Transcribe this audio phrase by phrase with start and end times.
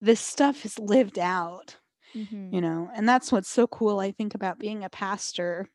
[0.00, 1.78] this stuff is lived out
[2.14, 2.52] Mhm.
[2.52, 5.66] you know and that's what's so cool i think about being a pastor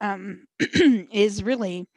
[0.00, 0.46] um
[1.12, 1.88] is really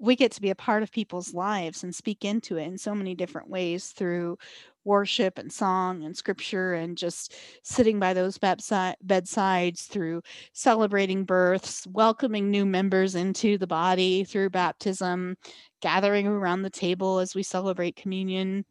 [0.00, 2.94] we get to be a part of people's lives and speak into it in so
[2.94, 4.36] many different ways through
[4.84, 10.22] worship and song and scripture and just sitting by those bedsi- bedsides through
[10.52, 15.36] celebrating births welcoming new members into the body through baptism
[15.80, 18.64] gathering around the table as we celebrate communion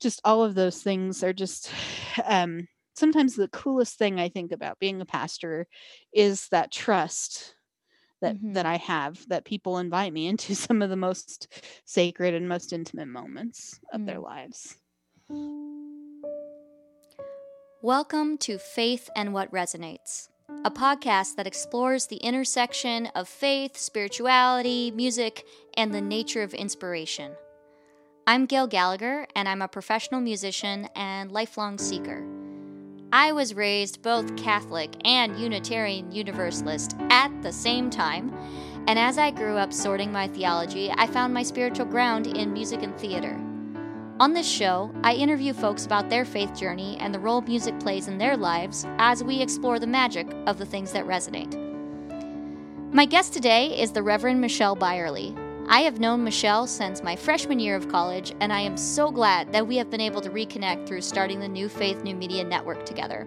[0.00, 1.70] just all of those things are just
[2.24, 5.66] um sometimes the coolest thing I think about being a pastor
[6.12, 7.54] is that trust
[8.22, 8.54] that Mhm.
[8.54, 11.48] that I have that people invite me into some of the most
[11.84, 14.22] sacred and most intimate moments of their Mm.
[14.24, 14.76] lives.
[17.82, 20.28] Welcome to Faith and What Resonates,
[20.64, 25.44] a podcast that explores the intersection of faith, spirituality, music,
[25.76, 27.32] and the nature of inspiration.
[28.28, 32.26] I'm Gail Gallagher, and I'm a professional musician and lifelong seeker.
[33.12, 38.34] I was raised both Catholic and Unitarian Universalist at the same time,
[38.88, 42.82] and as I grew up sorting my theology, I found my spiritual ground in music
[42.82, 43.40] and theater.
[44.18, 48.08] On this show, I interview folks about their faith journey and the role music plays
[48.08, 51.54] in their lives as we explore the magic of the things that resonate.
[52.92, 55.32] My guest today is the Reverend Michelle Byerly.
[55.68, 59.52] I have known Michelle since my freshman year of college, and I am so glad
[59.52, 62.86] that we have been able to reconnect through starting the New Faith New Media Network
[62.86, 63.26] together.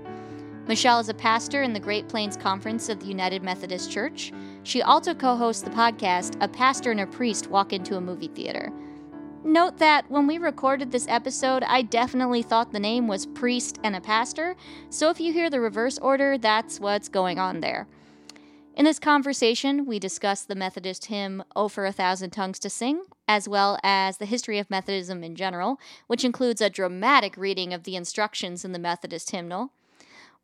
[0.66, 4.32] Michelle is a pastor in the Great Plains Conference of the United Methodist Church.
[4.64, 8.30] She also co hosts the podcast A Pastor and a Priest Walk into a Movie
[8.30, 8.72] Theater.
[9.44, 13.98] Note that when we recorded this episode, I definitely thought the name was Priest and
[13.98, 14.56] a Pastor,
[14.90, 17.86] so if you hear the reverse order, that's what's going on there.
[18.76, 23.02] In this conversation, we discuss the Methodist hymn O for a Thousand Tongues to Sing,
[23.28, 27.84] as well as the history of Methodism in general, which includes a dramatic reading of
[27.84, 29.72] the instructions in the Methodist hymnal.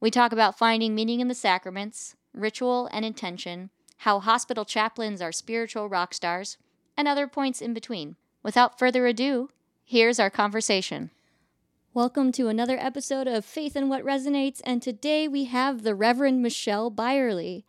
[0.02, 5.32] We talk about finding meaning in the sacraments, ritual and intention, how hospital chaplains are
[5.32, 6.58] spiritual rock stars,
[6.98, 8.18] and other points in between.
[8.44, 9.50] Without further ado,
[9.86, 11.12] here's our conversation.
[11.94, 16.42] Welcome to another episode of Faith and What Resonates, and today we have the Reverend
[16.42, 17.64] Michelle Byerly.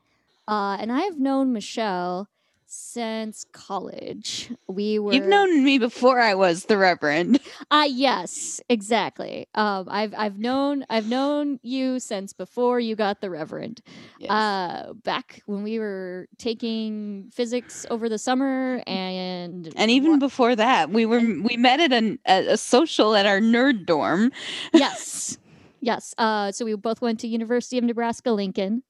[0.49, 2.29] Uh, and I have known Michelle
[2.67, 4.53] since college.
[4.67, 7.39] We were You've known me before I was the Reverend.
[7.71, 9.47] uh yes, exactly.
[9.55, 13.83] Um I've I've known I've known you since before you got the Reverend.
[14.19, 14.31] Yes.
[14.31, 20.57] Uh back when we were taking physics over the summer and and even wa- before
[20.57, 24.33] that, we were we met at an, a, a social at our nerd dorm.
[24.75, 25.39] yes.
[25.81, 26.15] Yes.
[26.19, 28.83] Uh so we both went to University of Nebraska Lincoln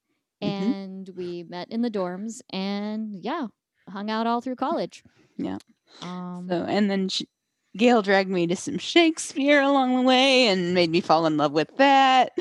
[0.42, 0.48] Mhm.
[0.48, 3.46] and we met in the dorms and yeah,
[3.88, 5.02] hung out all through college.
[5.38, 5.58] Yeah.
[6.02, 7.28] Um So and then she,
[7.76, 11.52] Gail dragged me to some Shakespeare along the way and made me fall in love
[11.52, 12.32] with that.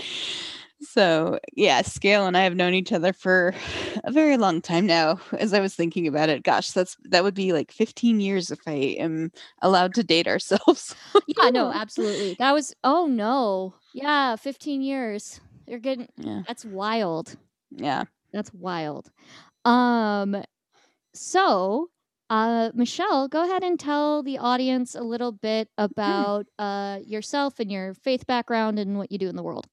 [0.81, 3.53] So yes, Gail and I have known each other for
[4.03, 5.19] a very long time now.
[5.33, 8.59] As I was thinking about it, gosh, that's that would be like 15 years if
[8.67, 9.31] I am
[9.62, 10.95] allowed to date ourselves.
[11.27, 12.35] yeah, no, absolutely.
[12.39, 13.73] That was oh no.
[13.94, 15.39] Yeah, 15 years.
[15.67, 17.35] You're getting yeah, that's wild.
[17.75, 18.03] Yeah.
[18.34, 19.12] That's wild.
[19.63, 20.44] Um
[21.13, 21.90] so
[22.30, 27.72] uh Michelle, go ahead and tell the audience a little bit about uh yourself and
[27.72, 29.68] your faith background and what you do in the world.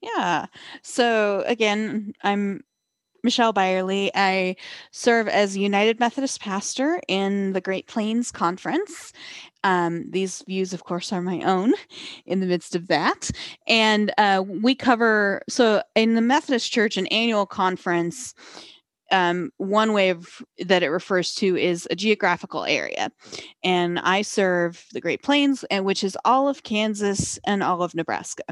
[0.00, 0.46] Yeah.
[0.82, 2.62] So again, I'm
[3.26, 4.12] Michelle Byerly.
[4.14, 4.54] I
[4.92, 9.12] serve as United Methodist pastor in the Great Plains Conference.
[9.64, 11.74] Um, these views, of course, are my own
[12.24, 13.32] in the midst of that.
[13.66, 18.32] And uh, we cover, so in the Methodist Church, an annual conference.
[19.12, 23.12] Um, one way of that it refers to is a geographical area,
[23.62, 27.94] and I serve the Great Plains, and which is all of Kansas and all of
[27.94, 28.42] Nebraska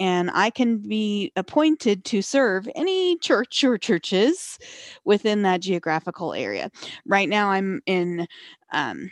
[0.00, 4.58] and I can be appointed to serve any church or churches
[5.04, 6.70] within that geographical area.
[7.06, 8.26] Right now, I'm in
[8.72, 9.10] um,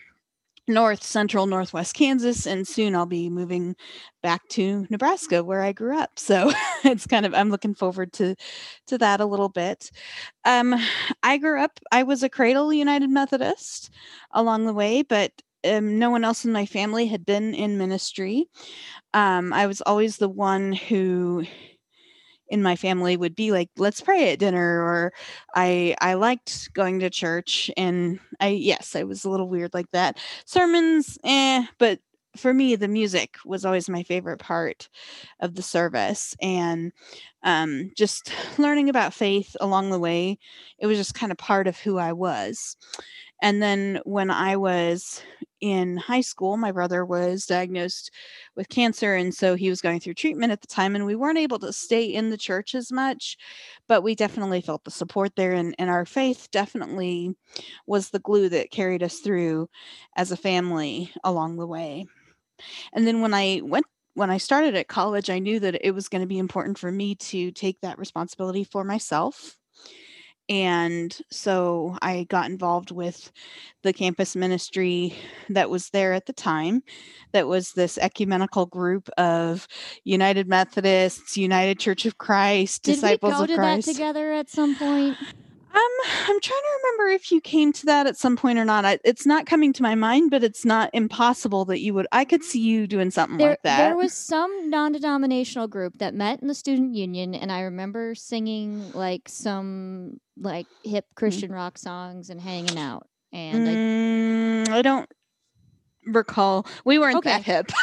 [0.66, 3.76] north central northwest Kansas, and soon I'll be moving
[4.22, 6.18] back to Nebraska where I grew up.
[6.18, 6.52] So
[6.84, 8.34] it's kind of I'm looking forward to
[8.86, 9.90] to that a little bit.
[10.44, 10.74] Um,
[11.22, 11.78] I grew up.
[11.92, 13.90] I was a cradle United Methodist
[14.32, 15.32] along the way, but
[15.64, 18.46] um, no one else in my family had been in ministry
[19.14, 21.44] um, I was always the one who
[22.48, 25.12] in my family would be like, let's pray at dinner, or
[25.54, 27.70] I I liked going to church.
[27.76, 30.18] And I yes, I was a little weird like that.
[30.44, 32.00] Sermons, eh, but
[32.36, 34.88] for me, the music was always my favorite part
[35.40, 36.36] of the service.
[36.42, 36.92] And
[37.44, 40.38] um, just learning about faith along the way,
[40.78, 42.76] it was just kind of part of who I was.
[43.42, 45.22] And then when I was
[45.60, 48.10] in high school, my brother was diagnosed
[48.56, 49.14] with cancer.
[49.14, 50.94] And so he was going through treatment at the time.
[50.94, 53.36] And we weren't able to stay in the church as much,
[53.86, 55.52] but we definitely felt the support there.
[55.52, 57.34] And, and our faith definitely
[57.86, 59.68] was the glue that carried us through
[60.16, 62.06] as a family along the way.
[62.92, 66.08] And then when I went when I started at college, I knew that it was
[66.08, 69.56] going to be important for me to take that responsibility for myself
[70.48, 73.32] and so I got involved with
[73.82, 75.14] the campus ministry
[75.48, 76.82] that was there at the time.
[77.32, 79.66] That was this ecumenical group of
[80.04, 83.86] United Methodists, United Church of Christ, Did Disciples we go of to Christ.
[83.86, 85.16] that together at some point?
[85.74, 85.80] Um,
[86.28, 88.84] I'm trying to remember if you came to that at some point or not.
[88.84, 92.06] I, it's not coming to my mind, but it's not impossible that you would.
[92.12, 93.88] I could see you doing something There, like that.
[93.88, 98.92] there was some non-denominational group that met in the student union, and I remember singing
[98.94, 101.16] like some like hip Hmm.
[101.16, 103.08] Christian rock songs and hanging out.
[103.32, 105.10] And I, Mm, I don't
[106.06, 106.66] recall.
[106.84, 107.30] We weren't Okay.
[107.30, 107.72] that hip.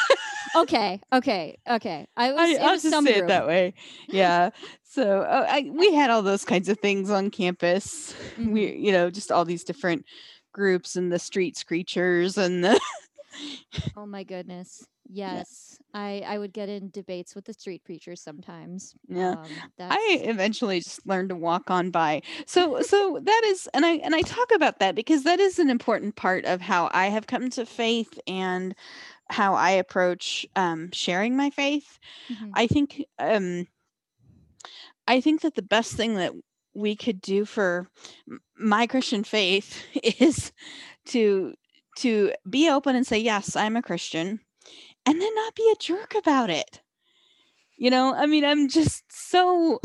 [0.55, 2.07] okay, okay, okay.
[2.17, 2.39] I was.
[2.39, 3.25] I, it I'll was just say group.
[3.25, 3.73] it that way.
[4.07, 4.49] Yeah.
[4.83, 8.13] so uh, I, we had all those kinds of things on campus.
[8.37, 8.51] Mhm.
[8.51, 10.05] We, you know, just all these different
[10.53, 12.79] groups and the street screechers and the.
[13.95, 14.83] Oh my goodness.
[15.13, 18.93] Yes, I I would get in debates with the street preachers sometimes.
[19.09, 19.31] Yeah.
[19.31, 22.21] Um, that's, I eventually just learned to walk on by.
[22.45, 25.69] So so that is and I and I talk about that because that is an
[25.69, 28.73] important part of how I have come to faith and
[29.31, 31.99] how I approach um, sharing my faith.
[32.29, 32.51] Mhm.
[32.55, 33.67] I think um
[35.07, 36.33] I think that the best thing that
[36.73, 37.87] we could do for
[38.57, 40.51] my Christian faith is
[41.07, 41.53] to
[41.97, 44.39] to be open and say yes, I'm a Christian
[45.05, 46.81] and then not be a jerk about it.
[47.77, 49.79] You know, I mean, I'm just so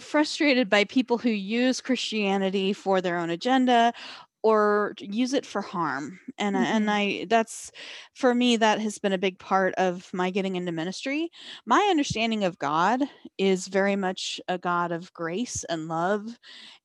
[0.00, 3.92] frustrated by people who use Christianity for their own agenda
[4.42, 6.18] or use it for harm.
[6.38, 6.90] And I and.
[6.90, 7.70] I that's
[8.14, 11.30] for me that has been a big part of my getting into ministry.
[11.66, 13.02] My understanding of God
[13.38, 16.38] is very much a God of grace and love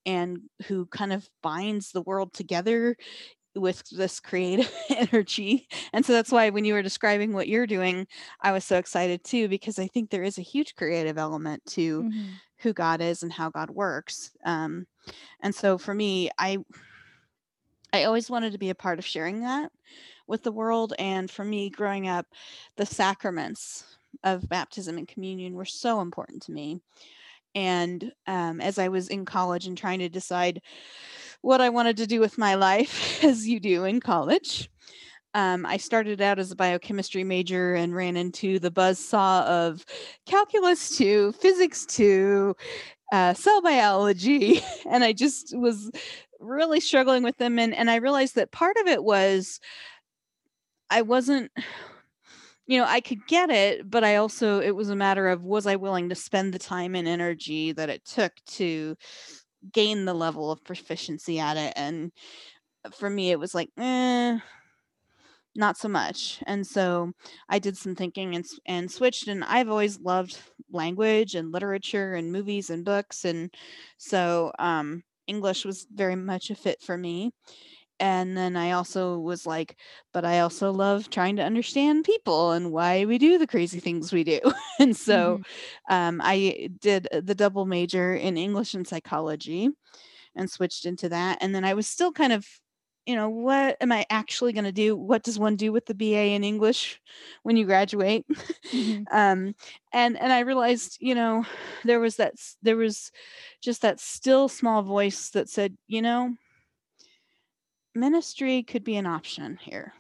[0.06, 2.96] and who kind of binds the world together
[3.56, 5.68] with this creative energy.
[5.94, 8.08] And so that's why when you were describing what you're doing,
[8.42, 12.04] I was so excited too because I think there is a huge creative element to
[12.04, 12.42] Mhm.
[12.60, 14.32] who God is and how God works.
[14.46, 14.88] Um,
[15.42, 16.60] and so for me, I
[17.94, 19.72] I always wanted to be a part of sharing that
[20.28, 20.94] with the world.
[21.00, 22.26] And for me, growing up,
[22.76, 26.82] the sacraments of baptism and communion were so important to me.
[27.56, 30.62] And um, as I was in college and trying to decide
[31.42, 34.70] what I wanted to do with my life, as you do in college,
[35.34, 39.86] um, I started out as a biochemistry major and ran into the buzz saw of
[40.26, 42.56] calculus to physics to
[43.12, 45.92] uh, cell biology, and I just was
[46.40, 47.60] really struggling with them.
[47.60, 49.60] And and I realized that part of it was
[50.90, 51.52] I wasn't.
[52.70, 55.66] You know, I could get it, but I also, it was a matter of was
[55.66, 58.98] I willing to spend the time and energy that it took to
[59.72, 61.72] gain the level of proficiency at it.
[61.78, 62.12] And
[62.94, 64.40] for me, it was like, eh,
[65.56, 66.42] not so much.
[66.46, 67.12] And so
[67.50, 69.28] I did some thinking and and switched.
[69.28, 70.40] And I've always loved
[70.72, 73.54] language and literature and movies and books, and
[73.98, 77.32] so um, English was very much a fit for me.
[78.00, 79.76] And then I also was like,
[80.14, 84.14] but I also love trying to understand people and why we do the crazy things
[84.14, 84.40] we do.
[84.80, 85.42] and so
[85.90, 89.70] um, I did the double major in English and psychology
[90.36, 91.40] and switched into that.
[91.42, 92.46] And then I was still kind of,
[93.08, 94.96] you know, what am I actually going to do?
[94.96, 97.02] What does one do with the BA in English
[97.44, 98.26] when you graduate?
[98.74, 99.06] Mhm.
[99.12, 99.56] um,
[99.94, 101.46] and and I realized, you know,
[101.86, 103.12] there was that there was
[103.62, 106.36] just that still small voice that said, you know,
[107.94, 109.94] ministry could be an option here.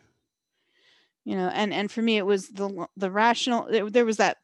[1.25, 3.67] You know, and and for me, it was the the rational.
[3.89, 4.37] There was that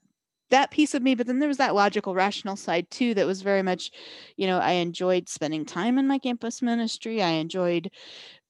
[0.53, 3.41] that piece of me but then there was that logical rational side too that was
[3.41, 3.89] very much
[4.37, 7.89] you know i enjoyed spending time in my campus ministry i enjoyed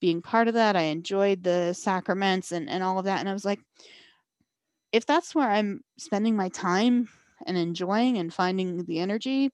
[0.01, 3.33] being part of that i enjoyed the sacraments and, and all of that and i
[3.33, 3.59] was like
[4.91, 7.07] if that's where i'm spending my time
[7.45, 9.49] and enjoying and finding the energy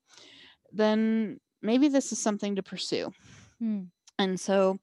[0.73, 3.11] then maybe this is something to pursue
[3.59, 3.83] Hmm.
[4.17, 4.79] and so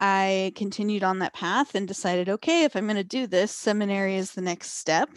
[0.00, 4.14] I continued on that path and decided, okay, if I'm going to do this, seminary
[4.14, 5.10] is the next step.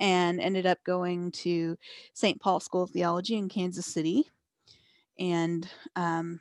[0.00, 1.76] And ended up going to
[2.14, 2.40] St.
[2.40, 4.24] Paul School of Theology in Kansas City
[5.18, 6.40] and um,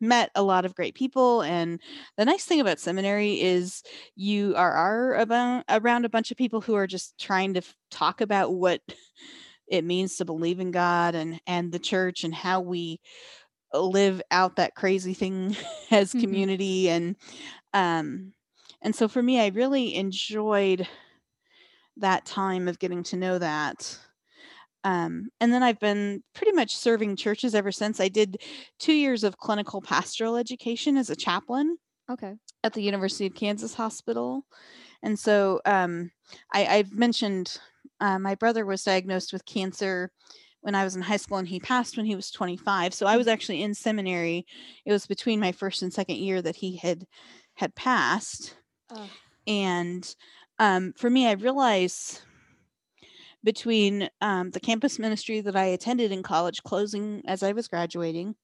[0.00, 1.42] met a lot of great people.
[1.42, 1.80] And
[2.16, 3.82] the nice thing about seminary is
[4.16, 7.76] you are, are about, around a bunch of people who are just trying to f-
[7.90, 8.80] talk about what
[9.68, 13.00] it means to believe in God and and the church and how we
[13.72, 15.56] live out that crazy thing
[15.90, 16.20] as Mhm.
[16.20, 17.16] community and
[17.74, 18.32] um
[18.82, 20.86] and so for me I really enjoyed
[21.96, 23.98] that time of getting to know that
[24.84, 28.00] um, and then I've been pretty much serving churches ever since.
[28.00, 28.38] I did
[28.78, 31.78] two years of clinical pastoral education as a chaplain
[32.10, 32.34] Okay.
[32.64, 34.44] at the University of Kansas Hospital.
[35.02, 36.10] And so um,
[36.52, 37.58] I, I've mentioned
[38.00, 40.10] uh, my brother was diagnosed with cancer
[40.62, 42.94] when I was in high school and he passed when he was 25.
[42.94, 44.46] So I was actually in seminary.
[44.84, 47.06] It was between my first and second year that he had
[47.54, 48.56] had passed.
[48.90, 49.08] Ugh.
[49.46, 50.14] And
[50.62, 52.20] um, for me, I realized
[53.42, 58.36] between um, the campus ministry that I attended in college closing as I was graduating,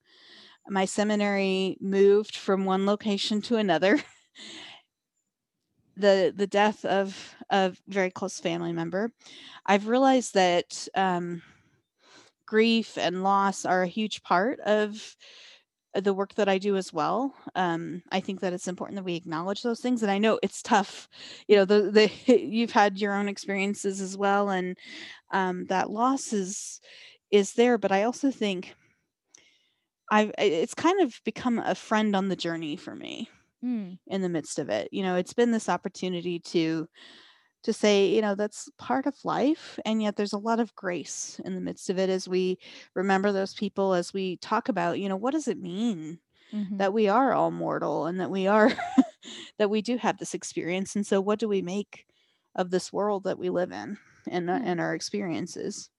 [0.69, 4.01] my seminary moved from one location to another.
[5.97, 9.13] the the death of a very close family member,
[9.65, 11.41] I've realized that um,
[12.47, 15.17] grief and loss are a huge part of
[16.01, 17.35] the work that I do as well.
[17.55, 20.63] Um, I think that it's important that we acknowledge those things, and I know it's
[20.63, 21.09] tough.
[21.49, 22.11] You know, the the
[22.43, 24.79] you've had your own experiences as well, and
[25.33, 26.81] um, that loss is
[27.31, 27.79] is there.
[27.79, 28.75] But I also think
[30.11, 33.29] I've it's kind of become a friend on the journey for me
[33.63, 33.99] Mm.
[34.09, 34.89] in the midst of it.
[34.93, 36.89] You know, it's been this opportunity to
[37.65, 41.41] to say, you know, that's part of life and yet there's a lot of grace
[41.45, 42.59] in the midst of it as we
[42.95, 46.21] remember those people as we talk about, you know, what does it mean
[46.53, 46.79] Mhm.
[46.79, 48.71] that we are all mortal and that we are
[49.59, 52.07] that we do have this experience and so what do we make
[52.57, 53.99] of this world that we live in
[54.29, 54.65] and Yeah.
[54.65, 55.91] and our experiences?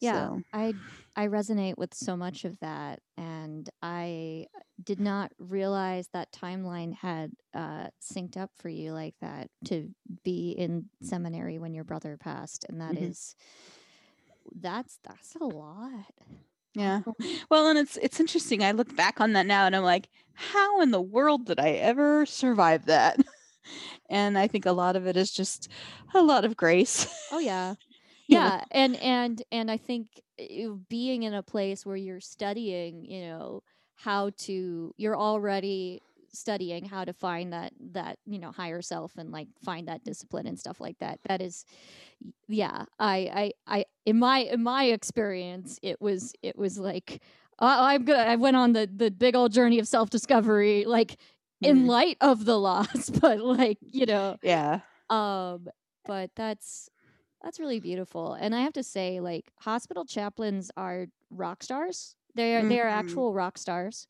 [0.00, 0.74] Yeah, So, I
[1.16, 4.46] I resonate with so much of that, and I
[4.82, 10.52] did not realize that timeline had uh, synced up for you like that to be
[10.52, 12.96] in seminary when your brother passed, and that Mhm.
[12.96, 13.34] is
[14.54, 16.12] that's that's a lot.
[16.74, 17.02] yeah.
[17.50, 18.62] Well, and it's it's interesting.
[18.62, 21.70] I look back on that now and I'm like, how in the world did I
[21.72, 23.18] ever survive that?
[24.10, 25.68] and I think a lot of it is just
[26.14, 27.06] a lot of grace.
[27.30, 27.76] Oh yeah.
[28.30, 30.08] Yeah, and and and I think
[30.40, 33.62] uh, being in a place where you're studying, you know,
[33.96, 39.32] how to you're already studying how to find that that, you know, higher self and
[39.32, 41.20] like find that discipline and stuff like that.
[41.28, 41.64] That is
[42.48, 47.22] yeah, I I I in my in my experience, it was it was like
[47.60, 51.16] uh, I'm gonna I went on the the big old journey of self-discovery like
[51.62, 51.88] in Mhm.
[51.88, 54.80] light of the loss, but like, you know, Yeah.
[55.10, 55.68] um,
[56.06, 56.89] but that's
[57.42, 58.34] that's really beautiful.
[58.34, 62.16] And I have to say, like, hospital chaplains are rock stars.
[62.34, 62.88] They're they are Mhm.
[62.88, 64.06] actual rock stars.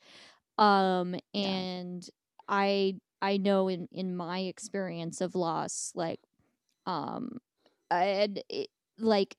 [0.59, 1.65] Um, Yeah.
[1.65, 2.09] and
[2.49, 6.21] I I know in in my experience of loss, like,
[6.87, 7.39] um,
[7.91, 9.37] and it, like,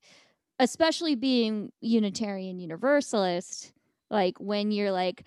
[0.59, 3.73] especially being Unitarian Universalist,
[4.11, 5.25] like when you're like,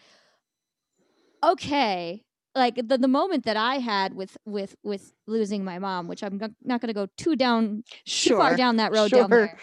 [1.42, 2.23] okay
[2.54, 6.38] like the, the moment that i had with with with losing my mom which i'm
[6.38, 9.58] go- not going to go too down too far down that road down there.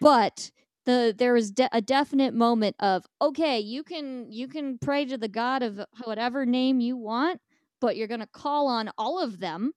[0.00, 0.50] But
[0.84, 5.16] the there was de- a definite moment of okay you can you can pray to
[5.16, 7.40] the god of whatever name you want
[7.80, 9.72] but you're going to call on all of them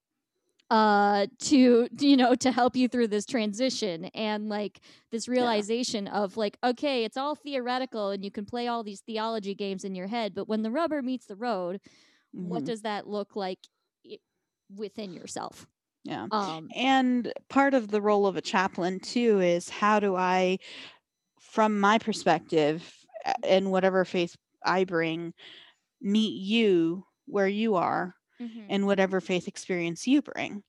[0.72, 4.80] uh to you know to help you through this transition and like
[5.12, 9.54] this realization of like okay it's all theoretical and you can play all these theology
[9.54, 11.80] games in your head but when the rubber meets the road
[12.44, 12.66] what Mhm.
[12.66, 13.60] does that look like
[14.74, 15.68] within yourself
[16.04, 16.28] Yeah.
[16.32, 20.60] um And part of the role of a chaplain too is how do I,
[21.42, 22.94] from my perspective
[23.44, 25.34] and whatever faith I bring,
[26.02, 28.70] meet you where you are mhm.
[28.70, 30.64] and whatever faith experience you bring,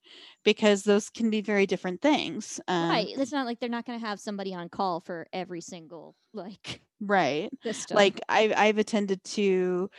[0.44, 2.60] because those can be very different things.
[2.68, 5.60] Um, right it's not like they're not going to have somebody on call for every
[5.60, 7.52] single like Right.
[7.64, 9.90] system Like I've I've attended to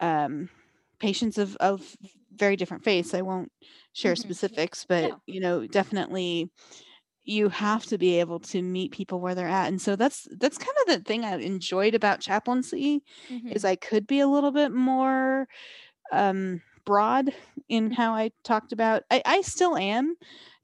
[0.00, 0.48] um,
[1.00, 1.96] patients of of
[2.32, 3.14] very different faiths.
[3.14, 3.52] I won't
[3.92, 4.16] share Mhm.
[4.16, 6.50] specifics, but you know, definitely
[7.24, 9.68] you have to be able to meet people where they're at.
[9.68, 13.56] And so that's that's kind of the thing I enjoyed about chaplaincy Mhm.
[13.56, 15.48] is I could be a little bit more
[16.12, 17.34] um broad
[17.68, 20.16] in how I talked about I, I still am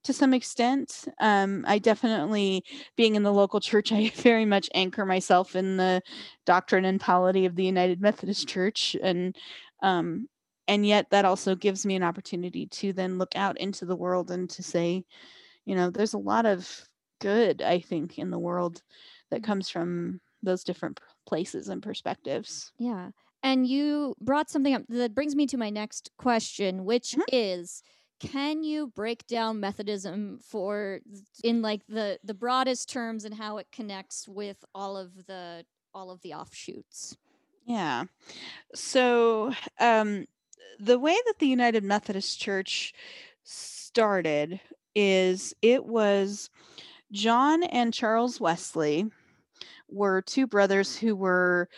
[0.04, 1.06] to some extent.
[1.20, 2.64] Um, I definitely
[2.96, 6.02] being in the local church, I very much anchor myself in the
[6.46, 9.36] doctrine and polity of the United Methodist Church and
[9.82, 10.28] um
[10.68, 14.30] and yet that also gives me an opportunity to then look out into the world
[14.30, 15.04] and to say,
[15.66, 16.88] you know, there's a lot of
[17.20, 18.82] good I think in the world
[19.30, 19.44] that Mhm.
[19.44, 22.72] comes from those different places and perspectives.
[22.78, 23.10] Yeah.
[23.42, 27.26] And you brought something up that brings me to my next question, which Mhm.
[27.30, 27.82] is
[28.20, 31.00] can you break down Methodism for
[31.42, 36.10] in like the the broadest terms and how it connects with all of the all
[36.10, 37.16] of the offshoots?
[37.64, 38.04] Yeah.
[38.74, 40.26] So, um,
[40.80, 42.92] the way that the United Methodist Church
[43.44, 44.60] started
[44.94, 46.50] is it was
[47.12, 49.10] John and Charles Wesley
[49.88, 51.68] were two brothers who were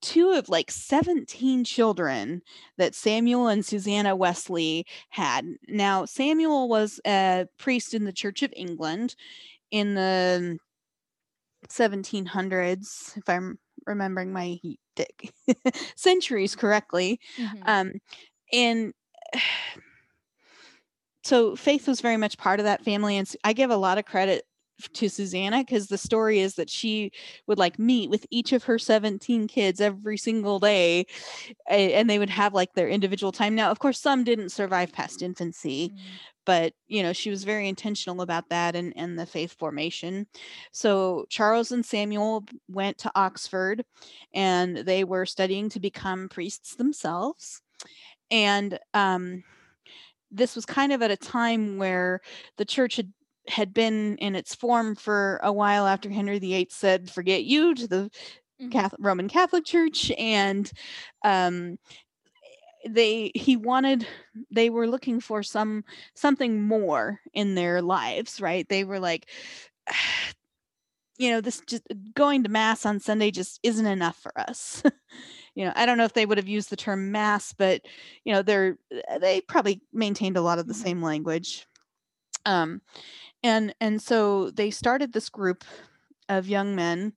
[0.00, 2.42] two of like 17 children
[2.78, 5.46] that Samuel and Susanna Wesley had.
[5.68, 9.14] Now, Samuel was a priest in the Church of England
[9.70, 10.58] in the
[11.68, 14.80] 1700s, if I'm remembering my heat
[15.96, 17.20] centuries correctly.
[17.38, 17.62] Mm-hmm.
[17.64, 17.92] Um,
[18.52, 18.92] and
[21.24, 23.16] so Faith was very much part of that family.
[23.16, 24.44] And I give a lot of credit
[24.92, 27.12] to Susanna because the story is that she
[27.46, 31.06] would like meet with each of her 17 kids every single day
[31.68, 33.54] and they would have like their individual time.
[33.54, 35.98] Now, of course, some didn't survive past infancy, mm.
[36.44, 40.26] but you know, she was very intentional about that and, and the faith formation.
[40.72, 43.84] So Charles and Samuel went to Oxford
[44.34, 47.62] and they were studying to become priests themselves.
[48.30, 49.42] And um,
[50.30, 52.20] this was kind of at a time where
[52.56, 53.12] the church had
[53.50, 57.86] had been in its form for a while after Henry VIII said, "Forget you" to
[57.86, 58.10] the
[58.60, 58.70] mm-hmm.
[58.70, 60.70] Catholic, Roman Catholic Church, and
[61.24, 61.78] um,
[62.88, 64.06] they he wanted
[64.50, 68.68] they were looking for some something more in their lives, right?
[68.68, 69.28] They were like.
[71.18, 71.82] You know, this just
[72.14, 74.82] going to mass on Sunday just isn't enough for us.
[75.54, 77.82] you know, I don't know if they would have used the term mass, but
[78.24, 78.78] you know, they're
[79.20, 80.82] they probably maintained a lot of the mm-hmm.
[80.82, 81.66] same language.
[82.46, 82.80] Um,
[83.42, 85.64] and and so they started this group
[86.28, 87.12] of young men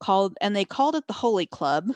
[0.00, 1.90] called and they called it the holy club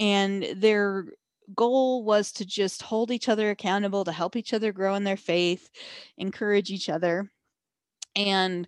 [0.00, 1.06] and their
[1.54, 5.16] goal was to just hold each other accountable to help each other grow in their
[5.16, 5.70] faith
[6.16, 7.30] encourage each other
[8.16, 8.66] and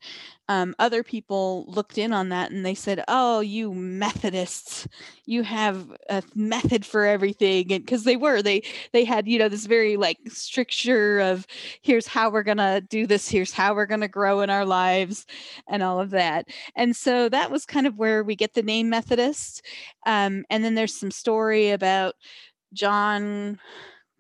[0.49, 4.87] um, other people looked in on that and they said oh you methodists.
[5.25, 8.63] You have a method for everything and because they were they
[8.93, 11.47] they had you know this very like stricture of
[11.83, 15.27] here's how we're gonna do this here's how we're gonna grow in our lives
[15.69, 18.89] and all of that and so that was kind of where we get the name
[18.89, 19.63] methodist
[20.07, 22.15] um, and then there's some story about
[22.73, 23.59] john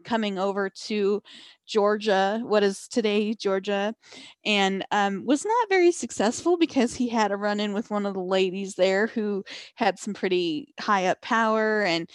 [0.05, 1.23] coming over to
[1.66, 3.94] Georgia, what is today Georgia,
[4.44, 8.14] and um, was not very successful because he had a run in with one of
[8.14, 12.09] the ladies there who had some pretty high up power, and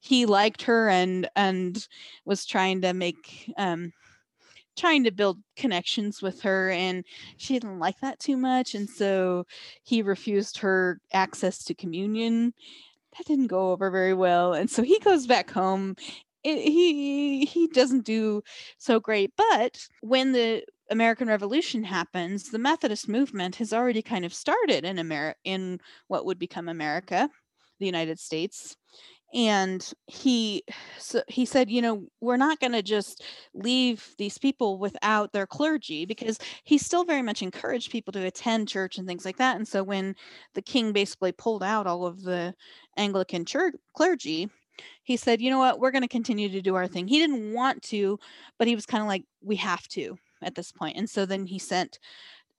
[0.00, 1.86] he liked her and and
[2.24, 3.92] was trying to make um,
[4.76, 7.04] trying to build connections with her and
[7.36, 9.44] she didn't like that too much and so
[9.82, 12.54] he refused her access to communion.
[13.16, 15.96] That didn't go over very well and so he goes back home
[16.44, 18.42] it, he he doesn't do
[18.78, 19.32] so great.
[19.36, 24.98] But when the American Revolution happens, the Methodist movement has already kind of started in
[24.98, 27.28] America, in what would become America,
[27.78, 28.76] the United States.
[29.34, 30.64] And he
[30.98, 33.22] so he said, you know, we're not going to just
[33.52, 38.68] leave these people without their clergy because he still very much encouraged people to attend
[38.68, 39.56] church and things like that.
[39.56, 40.14] And so when
[40.54, 42.54] the king basically pulled out all of the
[42.96, 44.48] Anglican church clergy,
[45.02, 47.08] he said, you know what, we're going to continue to do our thing.
[47.08, 48.18] He didn't want to,
[48.58, 50.96] but he was kind of like, we have to at this point.
[50.96, 51.98] And so then he sent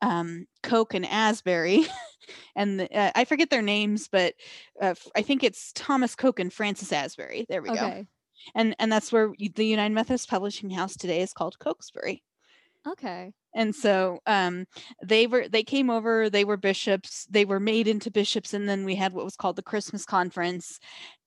[0.02, 1.86] um, Coke and Asbury,
[2.56, 4.34] and the, uh, I forget their names, but
[4.82, 7.46] uh, I think it's Thomas Coke and Francis Asbury.
[7.50, 7.80] There we okay.
[7.80, 8.06] go.
[8.56, 12.24] And and that's where the United Methodist Publishing House today is called Cokesbury.
[12.88, 13.34] Okay.
[13.56, 14.66] And so um,
[15.04, 16.30] they were they came over.
[16.30, 17.26] They were bishops.
[17.30, 20.80] They were made into bishops, and then we had what was called the Christmas Conference,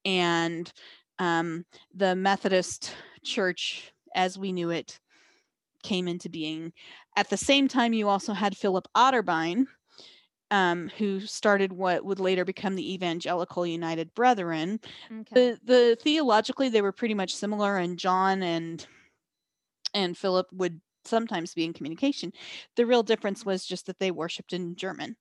[0.05, 0.73] and
[1.19, 4.99] um, the Methodist Church, as we knew it,
[5.83, 6.73] came into being.
[7.17, 9.67] At the same time, you also had Philip Otterbein,
[10.51, 14.81] um, who started what would later become the Evangelical United Brethren.
[15.11, 15.25] Okay.
[15.33, 18.87] The the theologically they were pretty much similar, and John and
[19.95, 22.33] and Philip would sometimes be in communication.
[22.77, 25.17] The real difference was just that they worshipped in German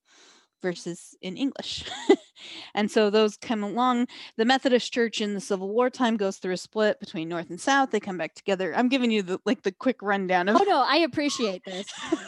[0.61, 1.85] versus in English.
[2.75, 4.07] and so those come along.
[4.37, 7.59] The Methodist Church in the Civil War time goes through a split between North and
[7.59, 7.91] South.
[7.91, 8.75] They come back together.
[8.75, 11.87] I'm giving you the like the quick rundown of Oh no, I appreciate this.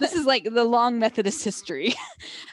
[0.00, 1.94] this is like the long Methodist history.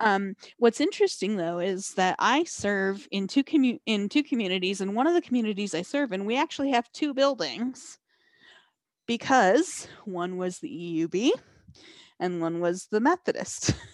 [0.00, 4.94] Um, what's interesting though is that I serve in two commu- in two communities, and
[4.94, 7.98] one of the communities I serve in, we actually have two buildings
[9.06, 11.30] because one was the EUB
[12.18, 13.74] and one was the Methodist.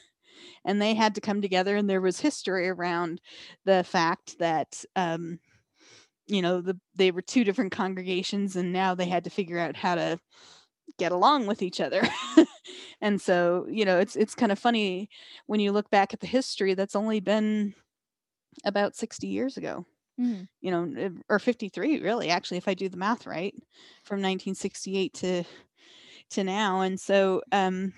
[0.64, 3.20] And they had to come together, and there was history around
[3.64, 5.40] the fact that um,
[6.26, 9.76] you know the they were two different congregations and now they had to figure out
[9.76, 10.18] how to
[10.98, 12.02] get along with each other
[13.00, 15.08] and so you know it's it's kind of funny
[15.46, 17.74] when you look back at the history that's only been
[18.64, 19.86] about 60 years ago
[20.20, 20.42] Mm-hmm.
[20.60, 23.54] you know or 53 really actually if i do the math right
[24.04, 25.42] from 1968 to
[26.28, 27.94] to now and so um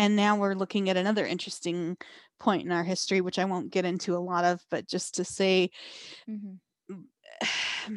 [0.00, 1.94] and now we're looking at another interesting
[2.38, 5.24] point in our history which i won't get into a lot of but just to
[5.24, 5.70] say
[6.28, 7.94] Mm-hmm.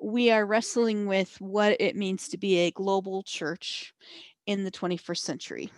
[0.00, 3.92] we are wrestling with what it means to be a global church
[4.46, 5.72] in the 21st century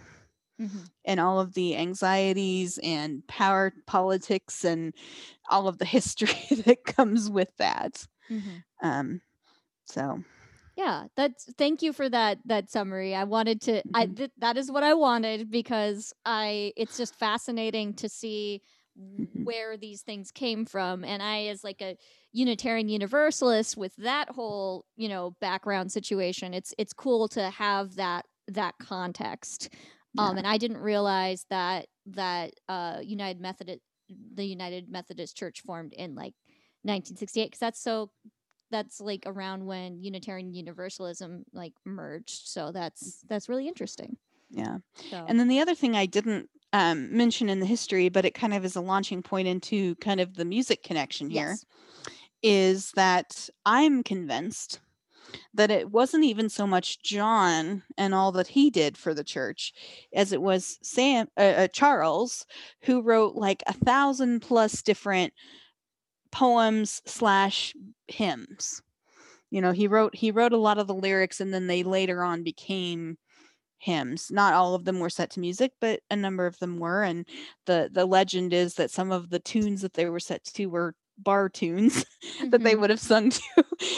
[0.60, 0.84] Mm-hmm.
[1.04, 4.92] and all of the anxieties and power politics and
[5.48, 6.34] all of the history
[6.66, 8.86] that comes with that Mm-hmm.
[8.86, 9.20] um
[9.86, 10.22] so
[10.78, 13.14] Yeah, that's thank you for that that summary.
[13.14, 14.14] I wanted to I Mhm.
[14.14, 18.62] th- that is what I wanted because I it's just fascinating to see
[19.18, 19.48] Mhm.
[19.48, 21.96] where these things came from and I as like a
[22.32, 28.26] Unitarian Universalist with that whole, you know, background situation, it's it's cool to have that
[28.48, 29.70] that context.
[30.18, 33.80] Um and I didn't realize that that uh United Methodist
[34.34, 36.34] the United Methodist Church formed in like
[36.84, 38.10] 1968 cuz that's so
[38.70, 42.48] that's like around when Unitarian Universalism like merged.
[42.48, 44.16] So that's that's really interesting.
[44.50, 44.78] yeah
[45.10, 48.34] So and then the other thing i didn't um, mention in the history but it
[48.34, 51.64] kind of is a launching point into kind of the music connection here yes.
[52.42, 54.80] is that I'm convinced
[55.54, 59.72] that it wasn't even so much John and all that he did for the church
[60.14, 62.46] as it was Sam uh, uh, Charles
[62.82, 65.32] who wrote like a thousand plus different
[66.32, 67.74] poems slash
[68.08, 68.82] hymns.
[69.50, 72.22] You know, he wrote he wrote a lot of the lyrics and then they later
[72.22, 73.18] on became
[73.78, 74.30] hymns.
[74.30, 77.26] Not all of them were set to music, but a number of them were and
[77.66, 80.94] the the legend is that some of the tunes that they were set to were
[81.18, 82.04] bar tunes
[82.50, 82.80] that they Mhm.
[82.80, 83.42] would have sung to,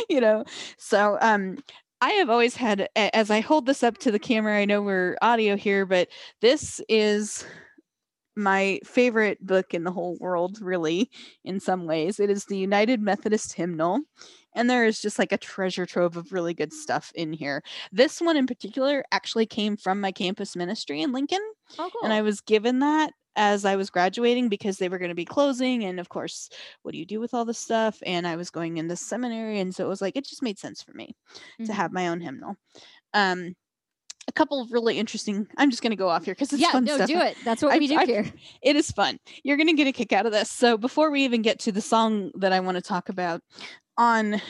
[0.08, 0.44] you know.
[0.78, 1.58] So um
[2.00, 5.16] I have always had as I hold this up to the camera, I know we're
[5.22, 6.08] audio here, but
[6.40, 7.44] this is
[8.36, 11.10] my favorite book in the whole world, really,
[11.44, 12.20] in some ways.
[12.20, 14.00] It is the United Methodist Hymnal.
[14.54, 17.62] And there is just like a treasure trove of really good stuff in here.
[17.92, 21.42] This one in particular actually came from my campus ministry in Lincoln
[21.78, 22.00] Oh, cool.
[22.02, 25.24] and I was given that as I was graduating because they were going to be
[25.24, 26.50] closing and of course
[26.82, 29.72] what do you do with all this stuff and I was going into seminary and
[29.74, 31.14] so it was like it just made sense for me
[31.64, 31.72] to Mhm.
[31.72, 32.56] have my own hymnal.
[33.14, 33.54] Um
[34.28, 36.72] a couple of really interesting I'm just going to go off here cuz it's yeah,
[36.72, 37.08] fun no, stuff.
[37.08, 37.36] do it.
[37.44, 38.26] That's what I- we do I- here.
[38.62, 39.18] It is fun.
[39.42, 40.50] You're going to get a kick out of this.
[40.50, 43.42] So before we even get to the song that I want to talk about
[43.98, 44.40] on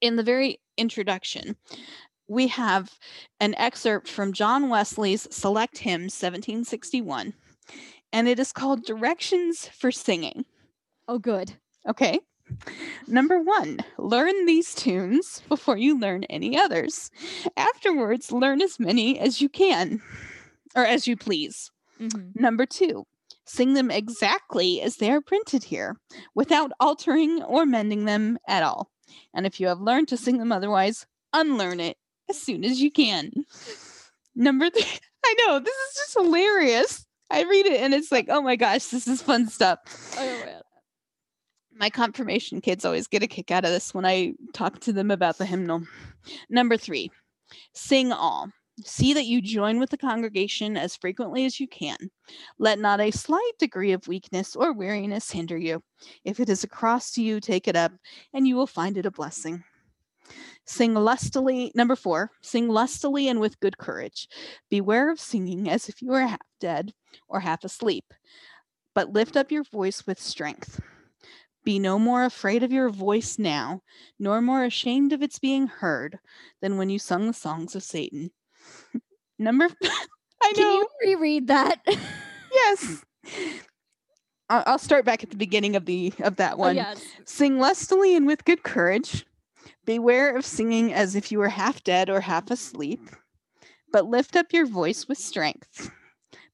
[0.00, 1.56] in the very introduction
[2.28, 2.90] we have
[3.40, 7.34] an excerpt from John Wesley's Select Hymns 1761
[8.12, 10.44] and it is called Directions for Singing.
[11.08, 11.54] Oh, good.
[11.88, 12.20] Okay.
[13.06, 17.10] Number one, learn these tunes before you learn any others.
[17.56, 20.00] Afterwards, learn as many as you can
[20.74, 21.70] or as you please.
[22.00, 22.34] Mhm.
[22.34, 23.06] Number two,
[23.44, 25.96] sing them exactly as they are printed here
[26.34, 28.90] without altering or mending them at all.
[29.34, 31.96] And if you have learned to sing them otherwise, unlearn it
[32.28, 33.30] as soon as you can.
[34.34, 34.82] Number three,
[35.24, 37.06] I know this is just hilarious.
[37.30, 39.78] I read it and it's like, oh my gosh, this is fun stuff.
[40.18, 40.62] Oh, man.
[41.76, 45.10] My confirmation kids always get a kick out of this when I talk to them
[45.10, 45.82] about the hymnal.
[46.48, 47.10] Number three,
[47.74, 48.50] sing all.
[48.84, 51.96] See that you join with the congregation as frequently as you can.
[52.58, 55.82] Let not a slight degree of weakness or weariness hinder you.
[56.24, 57.92] If it is a cross to you, take it up,
[58.32, 59.62] and you will find it a blessing.
[60.64, 61.72] Sing lustily.
[61.74, 64.28] Number four, sing lustily and with good courage.
[64.70, 66.94] Beware of singing as if you were half dead
[67.28, 68.14] or half asleep,
[68.94, 70.80] but lift up your voice with strength.
[71.64, 73.82] Be no more afraid of your voice now,
[74.18, 76.18] nor more ashamed of its being heard
[76.60, 78.30] than when you sung the songs of Satan.
[79.38, 79.68] Number,
[80.42, 80.54] I know.
[80.54, 81.80] Can you reread that?
[82.52, 83.04] yes.
[84.48, 86.76] I'll start back at the beginning of the of that Oh, one.
[86.76, 87.02] yes.
[87.24, 89.24] Sing lustily and with good courage.
[89.86, 93.00] Beware of singing as if you were half dead or half asleep,
[93.92, 95.90] but lift up your voice with strength.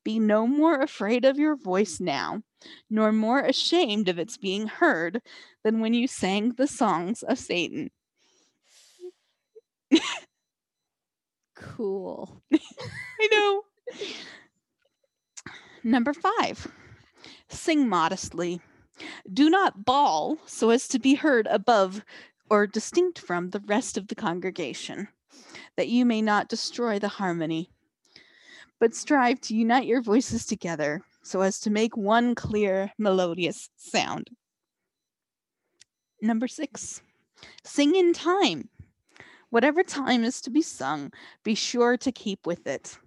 [0.04, 2.42] Be no more afraid of your voice now,
[2.90, 5.22] nor more ashamed of its being heard
[5.64, 7.90] than when you sang the songs of Satan.
[11.58, 12.40] Cool.
[12.52, 13.62] I know.
[15.82, 16.68] Number five,
[17.48, 18.60] sing modestly.
[19.32, 22.04] Do not bawl so as to be heard above
[22.50, 25.08] or distinct from the rest of the congregation,
[25.76, 27.70] that you may not destroy the harmony.
[28.78, 34.30] But strive to unite your voices together so as to make one clear, melodious sound.
[36.22, 37.02] Number six,
[37.64, 38.70] sing in time.
[39.50, 41.12] Whatever time is to be sung,
[41.44, 42.98] be sure to keep with it.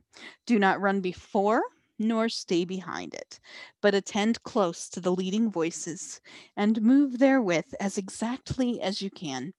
[0.45, 1.63] Do not run before
[1.97, 3.39] nor stay behind it,
[3.81, 6.21] but attend close to the leading voices
[6.55, 9.53] and move therewith as exactly as you can.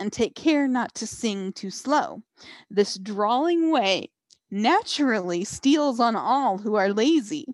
[0.00, 2.22] And take care not to sing too slow.
[2.70, 4.10] This drawling way
[4.50, 7.46] naturally steals on all who are lazy,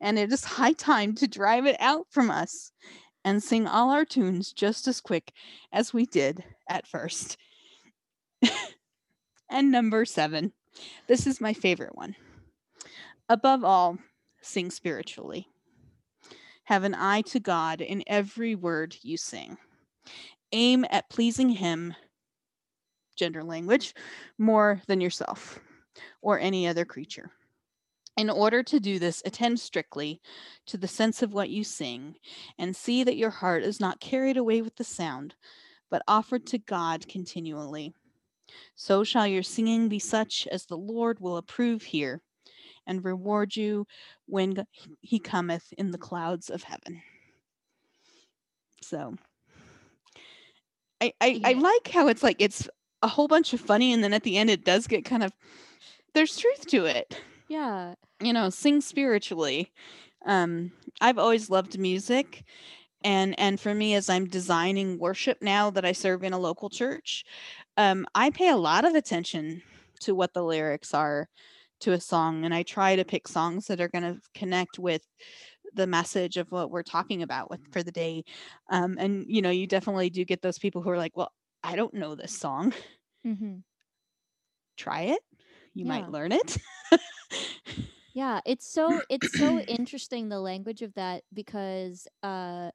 [0.00, 2.72] and it is high time to drive it out from us
[3.24, 5.32] and sing all our tunes just as quick
[5.72, 7.36] as we did at first.
[9.50, 10.52] and number seven.
[11.08, 12.14] This is my favorite one.
[13.28, 13.98] Above all,
[14.40, 15.48] sing spiritually.
[16.64, 19.56] Have an eye to God in every word you sing.
[20.52, 21.94] Aim at pleasing Him,
[23.16, 23.94] gender language,
[24.38, 25.60] more than yourself
[26.22, 27.30] or any other creature.
[28.18, 30.20] In order to do this, attend strictly
[30.66, 32.16] to the sense of what you sing
[32.58, 35.36] and see that your heart is not carried away with the sound,
[35.88, 37.94] but offered to God continually.
[38.74, 42.20] So shall your singing be such as the Lord will approve here
[42.88, 43.86] and reward you
[44.26, 44.66] when
[45.00, 47.00] he cometh in the clouds of heaven.
[48.82, 49.14] So
[51.00, 52.68] I, I, I like how it's like it's
[53.00, 55.32] a whole bunch of funny and then at the end it does get kind of
[56.14, 57.20] there's truth to it.
[57.48, 57.94] Yeah.
[58.20, 59.72] You know, sing spiritually.
[60.26, 62.44] Um I've always loved music
[63.04, 66.70] and and for me as I'm designing worship now that I serve in a local
[66.70, 67.24] church,
[67.76, 69.62] um I pay a lot of attention
[70.02, 71.28] to what the lyrics are
[71.80, 75.02] to a song and I try to pick songs that are going to connect with
[75.74, 78.24] the message of what we're talking about with for the day.
[78.70, 81.32] Um, and you know, you definitely do get those people who are like, "Well,
[81.64, 82.74] I don't know this song."
[83.26, 83.58] Mm-hmm.
[84.76, 85.22] Try it.
[85.74, 85.86] You Yeah.
[85.86, 86.58] might learn it.
[88.18, 92.72] Yeah, it's so it's so interesting the language of that because uh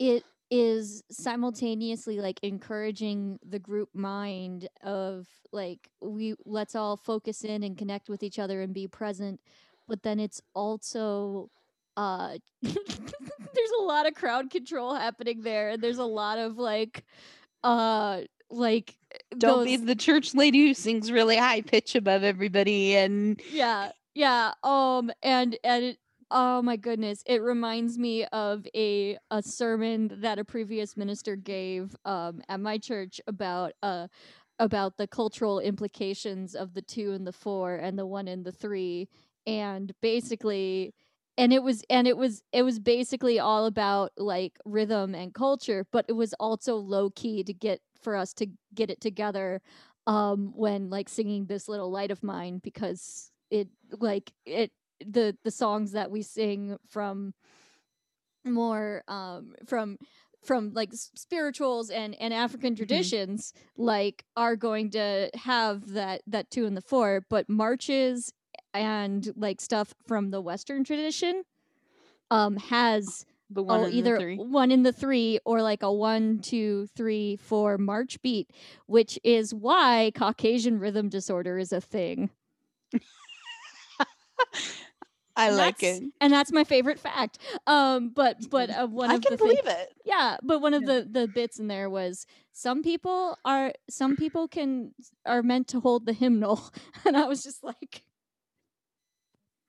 [0.00, 7.62] it is simultaneously like encouraging the group mind of like we let's all focus in
[7.62, 9.40] and connect with each other and be present
[9.86, 11.50] but then it's also
[11.96, 17.04] uh there's a lot of crowd control happening there and there's a lot of like
[17.62, 18.96] uh like
[19.38, 24.52] don't be the church lady who sings really high pitch above everybody and yeah yeah
[24.62, 25.98] um and and it,
[26.30, 31.94] oh my goodness it reminds me of a a sermon that a previous minister gave
[32.04, 34.06] um at my church about uh
[34.60, 38.52] about the cultural implications of the two and the four and the one and the
[38.52, 39.08] three
[39.46, 40.94] and basically
[41.36, 45.86] and it was and it was it was basically all about like rhythm and culture
[45.92, 49.60] but it was also low key to get for us to get it together
[50.06, 53.68] um when like singing this little light of mine because it
[54.00, 54.72] like it
[55.06, 57.34] the the songs that we sing from
[58.44, 59.96] more um from
[60.44, 66.66] from like spirituals and and african traditions like are going to have that that two
[66.66, 68.32] and the four but marches
[68.74, 71.44] and like stuff from the western tradition
[72.30, 76.86] um has the one oh either one in the three or like a one two
[76.96, 78.50] three four march beat
[78.86, 82.30] which is why caucasian rhythm disorder is a thing
[85.36, 86.02] I And like it.
[86.20, 89.48] and that's my favorite fact um but but uh, one I of can the thing-
[89.48, 89.92] believe it.
[90.04, 91.00] yeah but one of Yeah.
[91.00, 94.94] the the bits in there was some people are some people can
[95.26, 96.60] are meant to hold the hymnal
[97.04, 98.04] and i was just like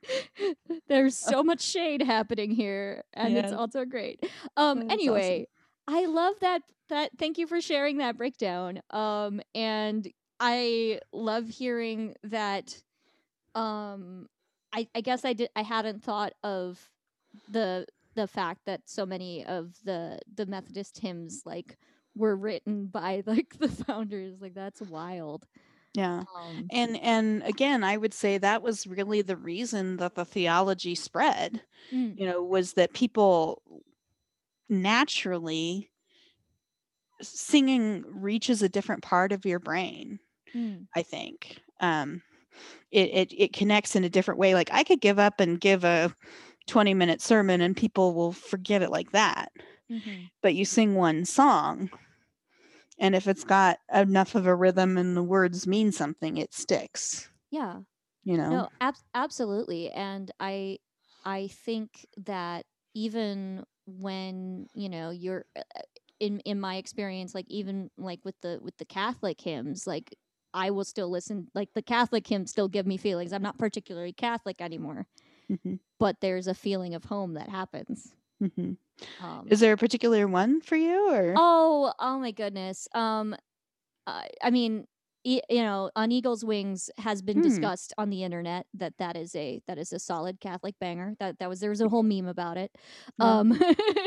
[0.87, 4.19] there's so much shade happening here and it's also great
[4.57, 4.91] um That's awesome.
[4.99, 5.47] anyway
[5.87, 10.07] i love that that thank you for sharing that breakdown um and
[10.39, 12.79] i love hearing that
[13.55, 14.27] um
[14.75, 16.91] i i guess i did i hadn't thought of
[17.47, 21.77] the the fact that so many of the the methodist hymns like
[22.15, 25.47] were written by like the founders like that's wild
[25.93, 26.25] Yeah.
[26.35, 30.95] um And and again, I would say that was really the reason that the theology
[30.95, 31.61] spread.
[31.91, 32.17] Mm.
[32.17, 33.61] You know, was that people
[34.69, 35.91] naturally
[37.21, 40.19] singing reaches a different part of your brain
[40.55, 40.85] Mm.
[40.95, 42.21] i think um
[42.91, 45.83] it, it it connects in a different way like i could give up and give
[45.83, 46.13] a
[46.67, 49.51] 20 minute sermon and people will forget it like that
[49.89, 50.29] Mhm.
[50.41, 51.89] but you sing one song
[52.97, 57.29] and if it's got enough of a rhythm and the words mean something it sticks
[57.51, 57.81] Yeah.
[58.23, 59.91] you know No, ab- absolutely.
[59.91, 60.79] And I
[61.25, 62.65] I think that
[62.95, 65.63] even when, you know, you're uh,
[66.19, 70.15] in in my experience like even like with the with the Catholic hymns, like
[70.55, 73.33] I will still listen like the Catholic hymns still give me feelings.
[73.33, 75.07] I'm not particularly Catholic anymore,
[75.49, 78.15] Mhm, but there's a feeling of home that happens.
[78.41, 78.77] mhm.
[79.19, 82.87] Um is there a particular one for you or Oh, oh my goodness.
[82.93, 83.35] Um,
[84.07, 84.87] uh, I mean,
[85.23, 87.41] you know, on Eagle's Wings has been Hmm.
[87.41, 91.15] discussed on the internet that that is a that is a solid Catholic banger.
[91.19, 92.75] That that was there was a whole meme about it.
[93.17, 93.41] Yeah.
[93.41, 93.59] Um,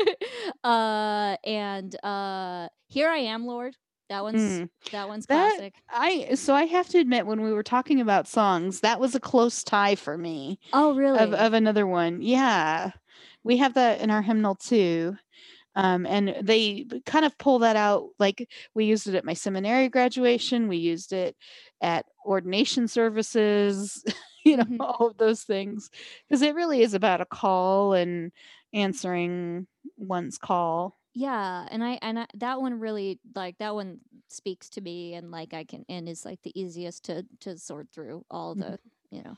[0.63, 3.75] uh, and uh, here I am, Lord.
[4.09, 4.69] That one's Mm.
[4.91, 5.75] that one's That- classic.
[5.89, 9.19] I so I have to admit when we were talking about songs, that was a
[9.19, 11.19] close tie for me Oh, really?
[11.19, 12.21] of of another one.
[12.21, 12.91] Yeah.
[13.43, 15.17] We have that in our hymnal too.
[15.75, 19.89] Um, and they kind of pull that out like we used it at my seminary
[19.89, 21.37] graduation, we used it
[21.81, 24.03] at ordination services,
[24.45, 24.77] you know, Mhm.
[24.81, 25.89] all of those things
[26.27, 28.31] because it really is about a call and
[28.73, 29.67] answering
[29.97, 30.98] one's call.
[31.13, 35.31] Yeah, and I and I, that one really like that one speaks to me, and
[35.31, 38.73] like I can and is like the easiest to to sort through all Mhm.
[38.73, 38.79] the
[39.11, 39.35] you know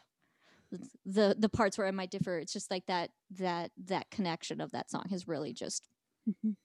[1.06, 2.38] the the parts where I might differ.
[2.40, 5.88] It's just like that that that connection of that song has really just
[6.26, 6.56] Mhm.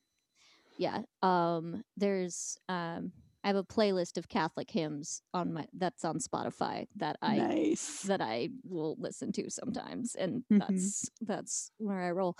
[0.76, 1.02] yeah.
[1.22, 3.12] Um, there's um,
[3.46, 8.10] I have a playlist of Catholic hymns on my that's on Spotify that I nice.
[8.10, 10.56] that I will listen to sometimes, and Mhm.
[10.58, 12.36] that's that's where I roll.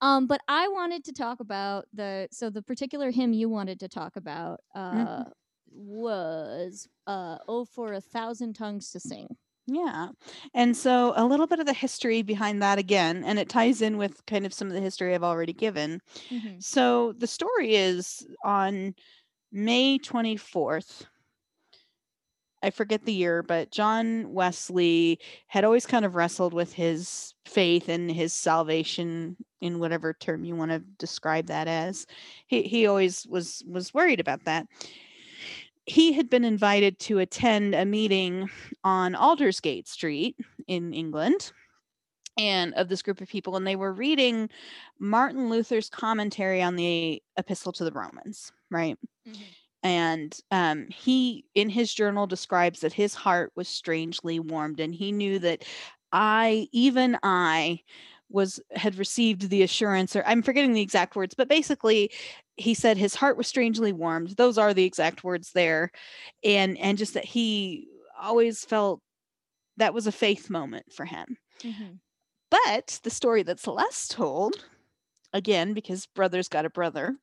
[0.00, 3.88] Um, but I wanted to talk about the so the particular hymn you wanted to
[3.88, 5.28] talk about uh, Mhm.
[5.70, 9.36] was uh, "Oh for a Thousand Tongues to Sing."
[9.70, 10.12] Yeah.
[10.54, 13.98] And so a little bit of the history behind that again, and it ties in
[13.98, 16.00] with kind of some of the history I've already given.
[16.30, 16.60] Mhm.
[16.60, 18.94] So the story is on
[19.52, 21.06] May 24th.
[22.62, 27.88] I forget the year, but John Wesley had always kind of wrestled with his faith
[27.88, 32.06] and his salvation in whatever term you want to describe that as.
[32.46, 34.66] He he always was was worried about that.
[35.86, 38.50] He had been invited to attend a meeting
[38.84, 41.52] on Aldersgate Street in England
[42.36, 44.48] and of this group of people and they were reading
[44.98, 48.98] Martin Luther's commentary on the epistle to the Romans, right?
[49.82, 55.12] And um, he in his journal describes that his heart was strangely warmed and he
[55.12, 55.64] knew that
[56.12, 57.80] i even i
[58.30, 62.10] was had received the assurance or i'm forgetting the exact words but basically
[62.56, 64.30] he said his heart was strangely warmed.
[64.30, 65.92] Those are the exact words there.
[66.44, 67.88] And and just that he
[68.20, 69.00] always felt
[69.76, 71.38] that was a faith moment for him.
[71.62, 72.00] Mhm.
[72.50, 74.64] but the story that celeste told
[75.32, 77.16] again because brother's got a brother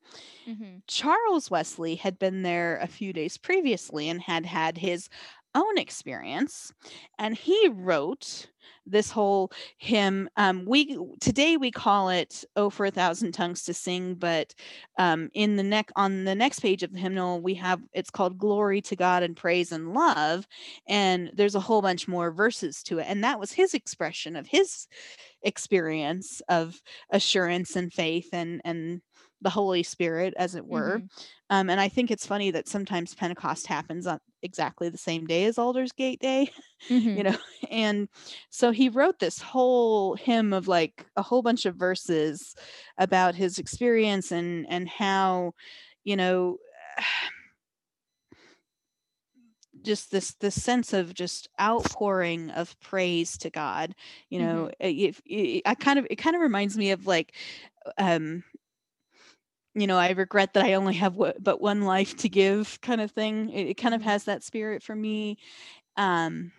[0.46, 0.84] Mhm.
[0.88, 5.10] Charles Wesley had been there a few days previously and had had his
[5.56, 6.74] own experience
[7.18, 8.52] and he wrote
[8.86, 13.74] this whole hymn um we today we call it oh for a thousand tongues to
[13.74, 14.54] sing but
[14.98, 18.38] um in the neck on the next page of the hymnal we have it's called
[18.38, 20.46] glory to god and praise and love
[20.88, 24.48] and there's a whole bunch more verses to it and that was his expression of
[24.48, 24.88] his
[25.45, 26.81] experience of
[27.12, 29.01] assurance and faith and and
[29.41, 31.01] the Holy Spirit, as it were.
[31.01, 31.10] Mhm.
[31.51, 35.45] Um, and I think it's funny that sometimes Pentecost happens on exactly the same day
[35.45, 36.49] as Aldersgate Day,
[36.89, 36.99] Mhm.
[37.13, 37.38] you know.
[37.71, 38.10] And
[38.51, 42.55] so he wrote this whole hymn of like a whole bunch of verses
[42.97, 45.53] about his experience and and how,
[46.03, 46.58] you know,
[49.86, 53.95] just this this sense of just outpouring of praise to God.
[54.30, 57.36] You know, if, if, I kind of it kind of reminds me of like
[57.98, 58.43] um
[59.74, 63.02] you know, I regret that I only have what, but one life to give kind
[63.02, 63.50] of thing.
[63.50, 64.04] It, it kind of Mhm.
[64.04, 65.38] has that spirit for me.
[65.98, 66.54] Um,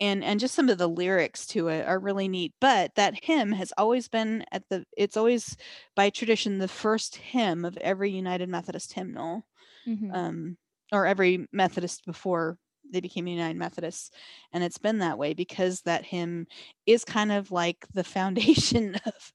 [0.00, 2.54] and and just some of the lyrics to it are really neat.
[2.60, 5.56] But that hymn has always been at the it's always
[5.96, 9.46] by tradition the first hymn of every United Methodist hymnal.
[9.86, 10.14] Mhm.
[10.14, 10.58] Um,
[10.92, 12.58] or every Methodist before
[12.92, 14.10] they became United Methodists.
[14.52, 16.46] And it's been that way because that hymn
[16.86, 19.32] is kind of like the foundation of,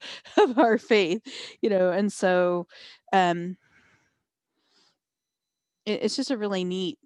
[0.50, 1.22] of our faith,
[1.62, 2.68] you know, and so
[3.14, 3.58] um
[5.86, 6.98] it, it's just a really neat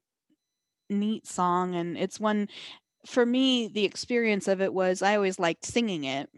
[0.89, 2.47] neat song and it's one
[3.05, 6.29] for me the experience of it was i always liked singing it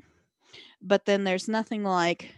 [0.82, 2.36] but then there's nothing like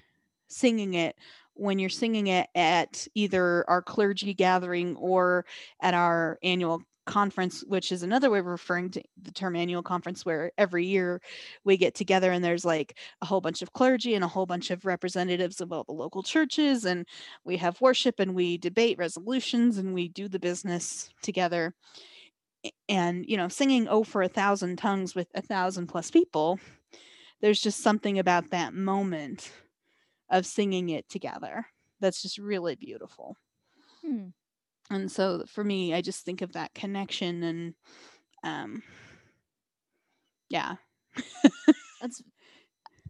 [0.47, 1.15] singing it
[1.55, 5.45] when you're singing it at either our clergy gathering or
[5.81, 10.25] at our annual conference, which is another way of referring to the term annual conference,
[10.25, 11.21] where every year
[11.65, 14.71] we get together and there's like a whole bunch of clergy and a whole bunch
[14.71, 17.05] of representatives of all the local churches, and
[17.43, 21.73] we have worship and we debate resolutions and we do the business together.
[22.87, 26.59] And, you know, singing Oh for a Thousand Tongues with a thousand plus people,
[27.41, 29.51] there's just something about that moment
[30.33, 31.67] of singing it together.
[32.01, 33.37] That's just really beautiful.
[34.01, 34.29] Hmm.
[34.89, 37.73] And so for me i just think of that connection and
[38.43, 38.83] um
[40.49, 40.75] yeah.
[42.01, 42.21] That's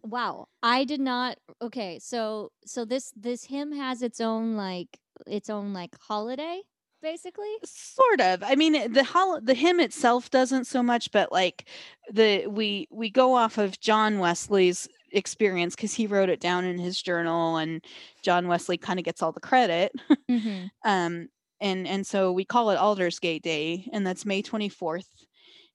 [0.02, 0.46] wow.
[0.62, 5.72] I did not okay so so this this hymn has its own like its own
[5.72, 6.62] like holiday
[7.02, 7.52] basically?
[7.64, 8.42] Sort of.
[8.42, 11.66] I mean the hol- the hymn itself doesn't so much but like
[12.10, 16.78] the we we go off of john wesley's experience because he wrote it down in
[16.78, 17.84] his journal and
[18.22, 19.92] john wesley kind of gets all the credit
[20.30, 20.66] mm-hmm.
[20.84, 21.28] um
[21.64, 25.06] and and so we call it Aldersgate Day, and that's May 24th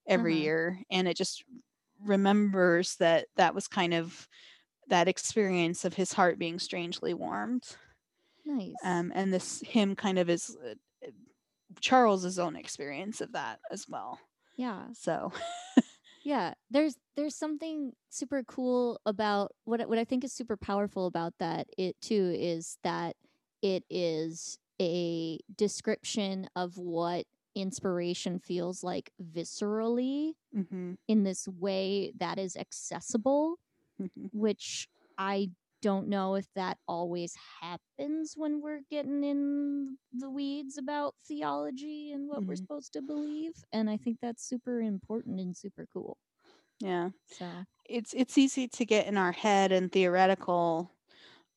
[0.08, 0.42] every uh-huh.
[0.42, 1.44] year, and it just
[2.06, 4.28] remembers that that was kind of
[4.90, 7.64] that experience of his heart being strangely warmed.
[8.46, 8.74] Nice.
[8.84, 10.76] Um, and this hymn kind of is uh,
[11.06, 11.10] uh
[11.82, 14.20] Charles's own experience of that as well.
[14.58, 14.86] Yeah.
[14.94, 15.32] So.
[16.22, 21.34] yeah, there's there's something super cool about what what I think is super powerful about
[21.40, 21.68] that.
[21.78, 23.16] It too is that
[23.62, 30.94] it is a description of what inspiration feels like viscerally mm-hmm.
[31.08, 33.58] in this way that is accessible,
[34.02, 34.28] mm-hmm.
[34.32, 35.50] which I
[35.82, 42.28] don't know if that always happens when we're getting in the weeds about theology and
[42.28, 42.50] what mm-hmm.
[42.50, 43.54] we're supposed to believe.
[43.72, 46.18] And I think that's super important and super cool.
[46.80, 47.10] Yeah.
[47.28, 47.46] So
[47.90, 50.92] it's it's easy to get in our head and theoretical.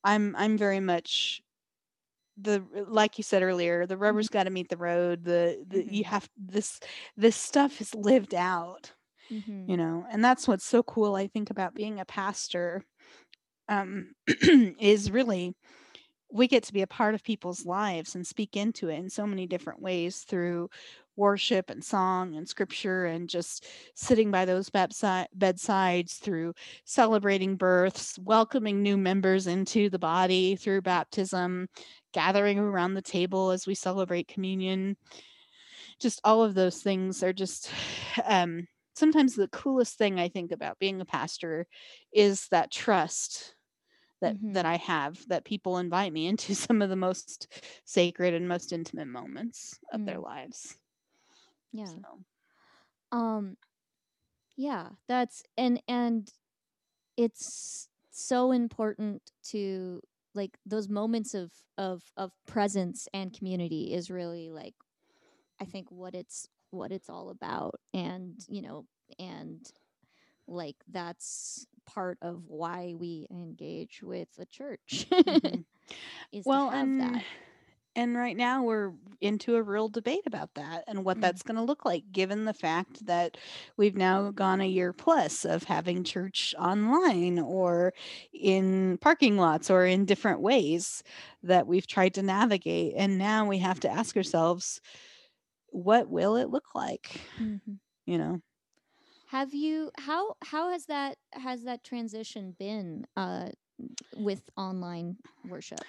[0.04, 1.42] I'm I'm very much
[2.40, 4.38] the like you said earlier the rubber's mm-hmm.
[4.38, 5.94] got to meet the road the, the mm-hmm.
[5.94, 6.80] you have this
[7.14, 8.90] this stuff is lived out
[9.30, 9.70] mm-hmm.
[9.70, 12.82] you know and that's what's so cool i think about being a pastor
[13.68, 14.14] um
[14.80, 15.54] is really
[16.32, 19.26] we get to be a part of people's lives and speak into it in so
[19.26, 20.68] many different ways through
[21.16, 26.54] worship and song and scripture and just sitting by those bedsides through
[26.84, 31.68] celebrating births, welcoming new members into the body through baptism,
[32.14, 34.96] gathering around the table as we celebrate communion.
[36.00, 37.70] Just all of those things are just
[38.24, 41.66] um, sometimes the coolest thing I think about being a pastor
[42.12, 43.54] is that trust
[44.20, 44.52] that mm-hmm.
[44.52, 47.52] that I have that people invite me into some of the most
[47.84, 50.06] sacred and most intimate moments of mm.
[50.06, 50.76] their lives.
[51.72, 51.86] Yeah.
[51.86, 53.18] So.
[53.18, 53.56] Um
[54.56, 56.30] yeah, that's and and
[57.16, 60.00] it's so important to
[60.34, 64.74] like those moments of of of presence and community is really like
[65.60, 68.84] I think what it's what it's all about and you know
[69.18, 69.70] and
[70.48, 75.60] like that's part of why we engage with the church mm-hmm.
[76.32, 77.22] is well, to have and that
[77.94, 81.20] and right now we're into a real debate about that and what mm.
[81.20, 83.36] that's going to look like, given the fact that
[83.76, 87.92] we've now gone a year plus of having church online or
[88.32, 91.02] in parking lots or in different ways
[91.42, 92.94] that we've tried to navigate.
[92.96, 94.80] And now we have to ask ourselves,
[95.72, 97.20] what will it look like?
[97.40, 97.74] Mm-hmm.
[98.06, 98.40] You know?
[99.28, 103.48] Have you how how has that has that transition been uh
[104.16, 105.16] with online
[105.48, 105.80] worship?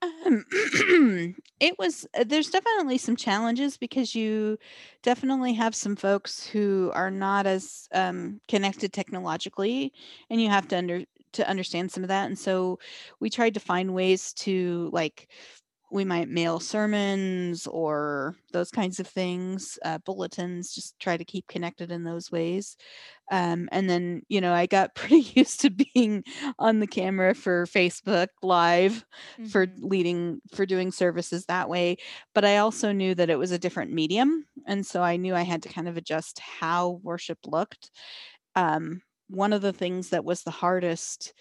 [0.00, 0.44] Um,
[1.60, 4.58] it was uh, there's definitely some challenges because you
[5.02, 9.92] definitely have some folks who are not as um, connected technologically,
[10.30, 11.02] and you have to under
[11.32, 12.26] to understand some of that.
[12.26, 12.78] And so
[13.20, 15.28] we tried to find ways to like
[15.90, 21.46] we might mail sermons or those kinds of things, uh, bulletins, just try to keep
[21.48, 22.76] connected in those ways.
[23.30, 26.24] Um, and then, you know, I got pretty used to being
[26.58, 29.46] on the camera for Facebook Live mm-hmm.
[29.46, 31.96] for leading, for doing services that way.
[32.34, 34.44] But I also knew that it was a different medium.
[34.66, 37.90] And so I knew I had to kind of adjust how worship looked.
[38.54, 41.34] Um, one of the things that was the hardest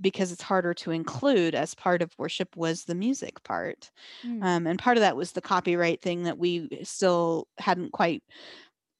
[0.00, 3.90] because it's harder to include as part of worship was the music part.
[4.24, 4.42] Mm.
[4.42, 8.22] Um, and part of that was the copyright thing that we still hadn't quite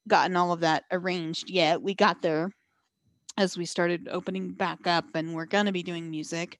[0.07, 1.81] gotten all of that arranged yet.
[1.81, 2.51] We got there
[3.37, 6.59] as we started opening back up and we're going to be doing music.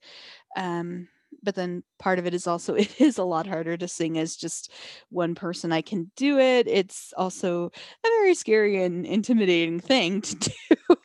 [0.57, 1.07] Um,
[1.43, 4.35] but then part of it is also it is a lot harder to sing as
[4.35, 4.71] just
[5.09, 7.65] one person i can do it it's also
[8.03, 10.35] a very scary and intimidating thing to
[10.69, 10.95] do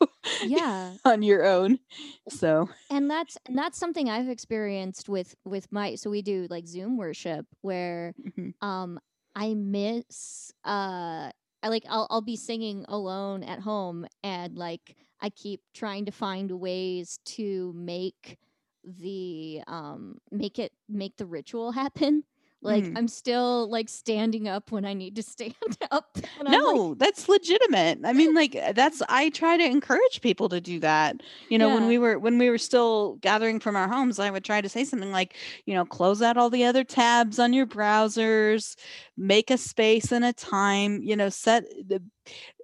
[0.42, 0.94] yeah.
[1.04, 1.78] on your own.
[2.28, 6.66] So and that's and that's something i've experienced with with my so we do like
[6.66, 8.52] zoom worship where mhm.
[8.62, 9.00] um
[9.34, 11.30] i miss uh
[11.62, 16.12] I like I'll I'll be singing alone at home and like I keep trying to
[16.12, 18.38] find ways to make
[18.84, 22.24] the um make it make the ritual happen
[22.62, 22.98] like Mm.
[22.98, 25.54] i'm still like standing up when i need to stand
[25.90, 28.00] up and I'm like, no that's legitimate.
[28.04, 31.22] I mean like that's i try to encourage people to do that.
[31.48, 34.44] You know when we were when we were still gathering from our homes i would
[34.44, 35.36] try to say something like
[35.66, 38.76] you know close out all the other tabs on your browsers
[39.16, 42.02] make a space and a time you know set the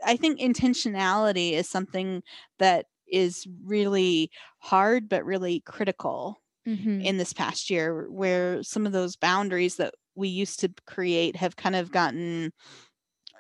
[0.04, 2.22] i think intentionality is something
[2.58, 7.04] that is really hard but really critical mhm.
[7.04, 11.56] in this past year where some of those boundaries that we used to create have
[11.56, 12.52] kind of gotten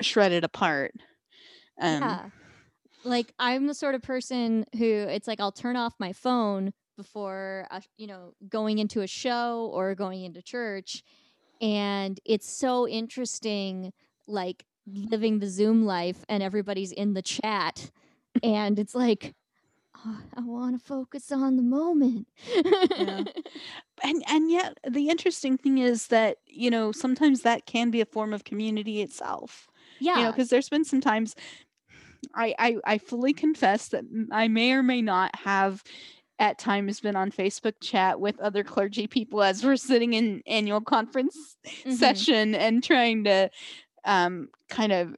[0.00, 0.92] shredded apart
[1.80, 2.24] um yeah
[3.04, 7.66] like i'm the sort of person who it's like i'll turn off my phone before
[7.70, 11.02] a, you know going into a show or going into church
[11.60, 13.92] and it's so interesting
[14.26, 17.90] like living the zoom life and everybody's in the chat
[18.42, 19.34] and it's like
[20.04, 22.26] oh, i want to focus on the moment
[22.98, 23.24] Yeah.
[24.02, 28.06] and and yet the interesting thing is that you know sometimes that can be a
[28.06, 29.68] form of community itself
[30.00, 31.34] yeah you know because there's been some times
[32.34, 35.82] I, I i fully confess that I may or may not have
[36.38, 40.80] at times been on facebook chat with other clergy people as we're sitting in annual
[40.80, 41.96] conference Mhm.
[41.96, 43.50] session and trying to
[44.04, 45.16] um kind of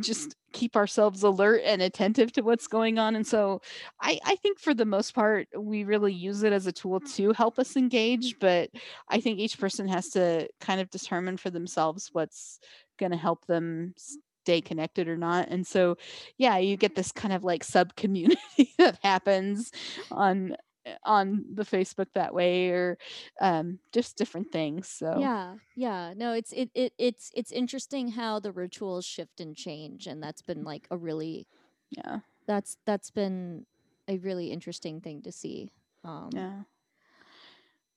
[0.00, 3.60] just keep ourselves alert and attentive to what's going on and so
[4.00, 7.14] I, I think for the most part we really use it as a tool mm.
[7.16, 8.70] to help us engage but
[9.08, 12.58] i think each person has to kind of determine for themselves what's
[12.98, 15.96] going to help them stay connected or not and so
[16.38, 19.70] yeah you get this kind of like sub community that happens
[20.10, 20.56] on
[21.04, 22.98] on the facebook that way or
[23.40, 26.14] um just different things so Yeah, yeah.
[26.16, 30.42] No, it's it, it it's it's interesting how the rituals shift and change, and that's
[30.42, 31.48] been like a really
[31.90, 33.66] yeah that's that's been
[34.08, 35.72] a really interesting thing to see.
[36.04, 36.62] Um, yeah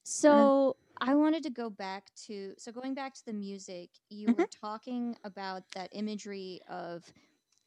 [0.04, 4.44] So I wanted to go back to so going back to the music, you Mm-hmm.
[4.44, 7.12] were talking about that imagery of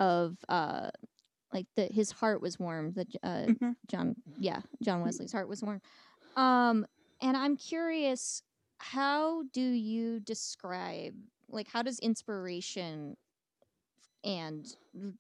[0.01, 0.91] of uh
[1.53, 2.93] like the his heart was warm.
[2.93, 3.77] That uh, Mhm.
[3.87, 5.81] John, yeah, John Wesley's heart was warm.
[6.37, 6.87] Um,
[7.21, 8.43] and I'm curious,
[8.79, 11.15] how do you describe
[11.49, 13.17] like how does inspiration
[14.25, 14.67] and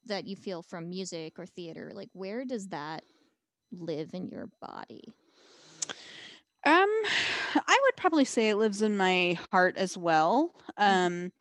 [0.06, 3.04] that you feel from music or theater like where does that
[3.72, 5.02] live in your body?
[6.66, 6.88] Um,
[7.54, 10.54] I would probably say it lives in my heart as well.
[10.76, 11.32] Um,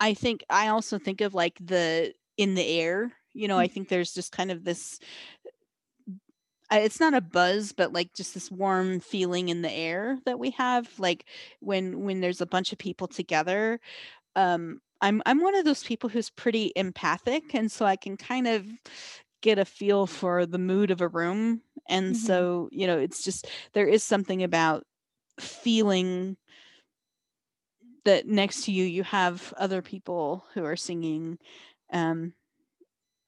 [0.00, 3.12] I think I also think of like the in the air.
[3.34, 5.00] You know, I think there's just kind of this.
[6.70, 10.50] It's not a buzz, but like just this warm feeling in the air that we
[10.52, 11.26] have, like
[11.60, 13.78] when when there's a bunch of people together.
[14.36, 18.46] Um, I'm I'm one of those people who's pretty empathic, and so I can kind
[18.48, 18.66] of
[19.42, 21.62] get a feel for the mood of a room.
[21.88, 22.16] And Mhm.
[22.16, 24.84] so, you know, it's just there is something about
[25.40, 26.36] feeling
[28.04, 31.38] that next to you you have other people who are singing
[31.92, 32.34] um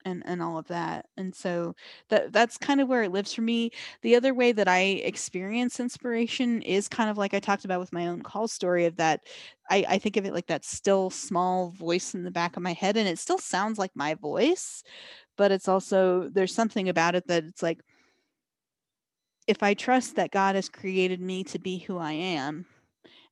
[0.04, 1.74] and and all of that and so
[2.08, 3.70] that that's kind of where it lives for me
[4.02, 7.92] the other way that i experience inspiration is kind of like i talked about with
[7.92, 9.20] my own call story of that
[9.70, 12.72] i i think of it like that still small voice in the back of my
[12.72, 14.82] head and it still sounds like my voice
[15.36, 17.80] but it's also there's something about it that it's like
[19.46, 22.66] if i trust that god has created me to be who i am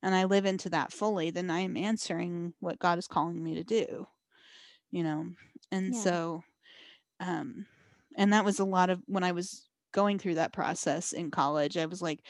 [0.03, 3.55] and I live into that fully, then I am answering what God is calling me
[3.55, 4.05] to do.
[4.91, 5.29] You know,
[5.71, 5.95] and Yeah.
[5.95, 6.43] so,
[7.23, 7.67] um,
[8.17, 11.77] and that was a lot of when I was going through that process in college.
[11.77, 12.21] I was like,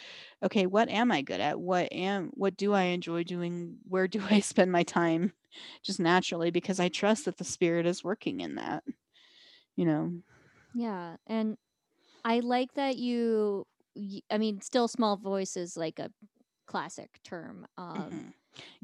[0.43, 1.59] okay, what am I good at?
[1.59, 3.77] What am what do I enjoy doing?
[3.87, 5.33] Where do I spend my time?
[5.83, 8.83] Just naturally, because I trust that the Spirit is working in that.
[9.75, 10.21] You know,
[10.73, 11.57] Yeah, and
[12.25, 13.65] I like that you.
[14.31, 16.11] i mean, still small voice is like a
[16.67, 17.67] classic term.
[17.77, 18.33] Um, Mhm.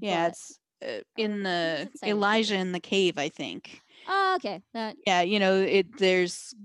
[0.02, 2.12] yeah, it's uh, in the does it say?
[2.12, 3.82] Elijah in the cave, I think.
[4.12, 4.62] Oh, okay.
[4.74, 6.56] That yeah you know it there's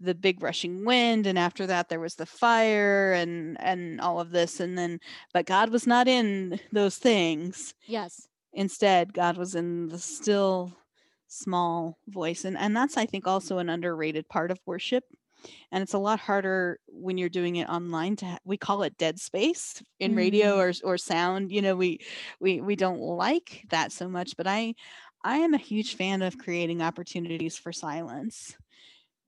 [0.00, 4.30] the big rushing wind and after that there was the fire and and all of
[4.30, 4.98] this and then
[5.32, 8.26] but god was not in those things yes.
[8.52, 10.72] instead god was in the still
[11.28, 15.04] small voice and and that's i think also an underrated part of worship
[15.70, 18.96] and it's a lot harder when you're doing it online to ha- we call it
[18.98, 20.86] dead space in radio mm-hmm.
[20.86, 22.00] or or sound you know we
[22.40, 24.74] we we don't like that so much but i
[25.24, 28.56] i am a huge fan of creating opportunities for silence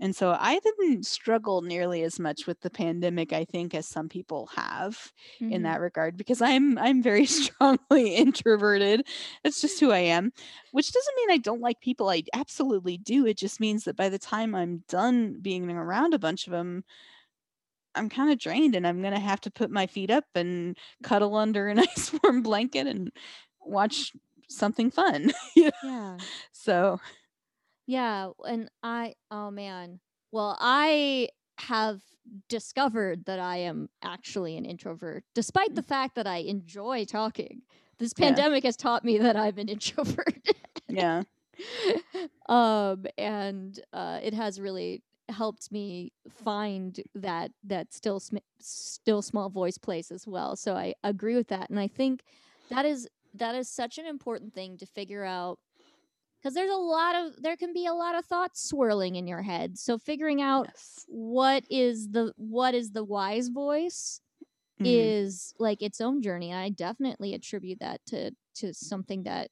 [0.02, 4.08] And so I didn't struggle nearly as much with the pandemic, I think, as some
[4.08, 5.52] people have mm-hmm.
[5.52, 9.06] in that regard, because I'm I'm very strongly introverted.
[9.44, 10.32] It's just who I am.
[10.72, 12.08] Which doesn't mean I don't like people.
[12.08, 13.26] I absolutely do.
[13.26, 16.82] It just means that by the time I'm done being around a bunch of them,
[17.94, 20.76] I'm kind of drained and I'm going to have to put my feet up and
[21.02, 23.10] cuddle under a nice warm blanket and
[23.60, 24.12] watch
[24.50, 25.32] something fun.
[25.82, 26.18] Yeah.
[26.52, 27.00] So,
[27.86, 28.30] yeah.
[28.46, 30.00] And I, oh man.
[30.32, 31.28] Well, I
[31.58, 32.00] have
[32.48, 35.88] discovered that I am actually an introvert, despite the mm.
[35.88, 37.62] fact that I enjoy talking.
[37.98, 38.68] This pandemic yeah.
[38.68, 40.48] has taught me that I'm an introvert.
[40.88, 41.22] yeah.
[42.48, 49.48] Um, and uh, it has really helped me find that that still sm- still small
[49.48, 50.56] voice place as well.
[50.56, 52.22] So I agree with that, and I think
[52.70, 55.58] that is that is such an important thing to figure out
[56.40, 59.42] because there's a lot of there can be a lot of thoughts swirling in your
[59.42, 59.78] head.
[59.78, 61.04] So figuring out yes.
[61.08, 64.20] what is the what is the wise voice
[64.80, 64.86] mm.
[64.86, 66.52] is like its own journey.
[66.54, 69.48] I definitely attribute that to to something that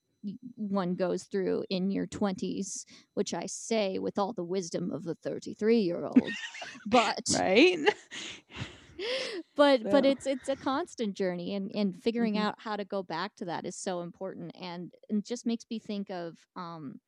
[0.56, 5.14] one goes through in your 20s which i say with all the wisdom of a
[5.14, 6.20] 33 year old
[6.86, 7.78] but right
[9.56, 12.46] but but it's it's a constant journey and and figuring mm-hmm.
[12.46, 15.78] out how to go back to that is so important and and just makes me
[15.78, 17.00] think of um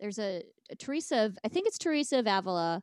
[0.00, 2.82] there's a, a teresa of i think it's teresa of avila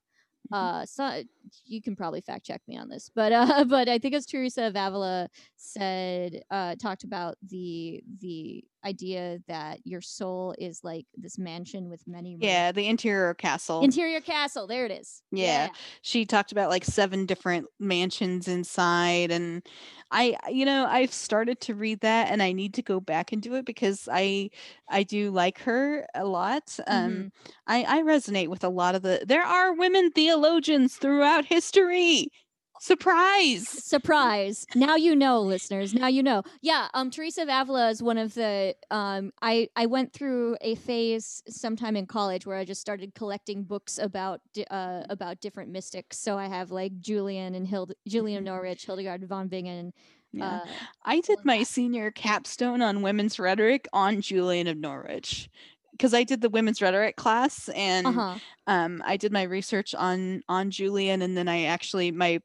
[0.52, 0.56] mm-hmm.
[0.56, 1.24] uh so
[1.66, 4.64] you can probably fact check me on this but uh but i think it's teresa
[4.64, 11.38] of avila said uh talked about the the idea that your soul is like this
[11.38, 12.44] mansion with many rooms.
[12.44, 15.66] yeah the interior castle interior castle there it is yeah.
[15.66, 15.70] yeah.
[16.02, 19.68] she talked about like seven different mansions inside and
[20.12, 23.42] i you know i've started to read that and i need to go back and
[23.42, 24.50] do it because i
[24.90, 27.28] i do like her a lot um mm-hmm.
[27.68, 32.32] i i resonate with a lot of the there are women theologians throughout history
[32.80, 33.68] Surprise!
[33.68, 34.66] Surprise!
[34.76, 35.94] Now you know, listeners.
[35.94, 36.44] Now you know.
[36.62, 38.76] Yeah, um, Teresa of Avila is one of the.
[38.90, 43.64] Um, I I went through a phase sometime in college where I just started collecting
[43.64, 46.18] books about uh about different mystics.
[46.20, 48.54] So I have like Julian and Hild Julian mm-hmm.
[48.54, 49.94] Norwich, Hildegard von Bingen.
[50.32, 50.58] Yeah.
[50.58, 50.66] Uh,
[51.04, 55.50] I did my senior capstone on women's rhetoric on Julian of Norwich
[55.92, 58.36] because I did the women's rhetoric class and uh-huh.
[58.68, 62.42] um, I did my research on on Julian, and then I actually my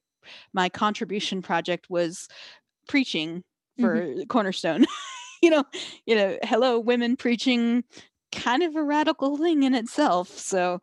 [0.53, 2.29] my contribution project was
[2.89, 3.43] preaching
[3.79, 4.22] for mm-hmm.
[4.25, 4.87] Cornerstone.
[5.43, 5.64] you know,
[6.07, 7.85] you know, hello women preaching
[8.33, 10.29] kind of a radical thing in itself.
[10.29, 10.75] So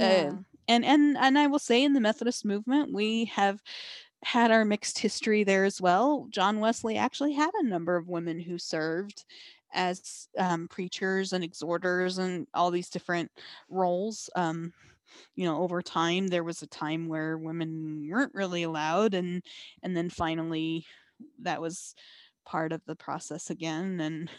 [0.00, 0.30] uh, yeah.
[0.32, 0.36] uh,
[0.68, 3.60] and and and I will say in the Methodist movement we have
[4.22, 6.26] had our mixed history there as well.
[6.30, 9.24] John Wesley actually had a number of women who served
[9.74, 13.30] as um, preachers and exhorters and all these different
[13.68, 14.30] roles.
[14.34, 14.72] Um,
[15.34, 19.42] you know over time there was a time where women weren't really allowed and
[19.82, 20.86] and then finally
[21.40, 21.94] that was
[22.44, 24.30] part of the process again and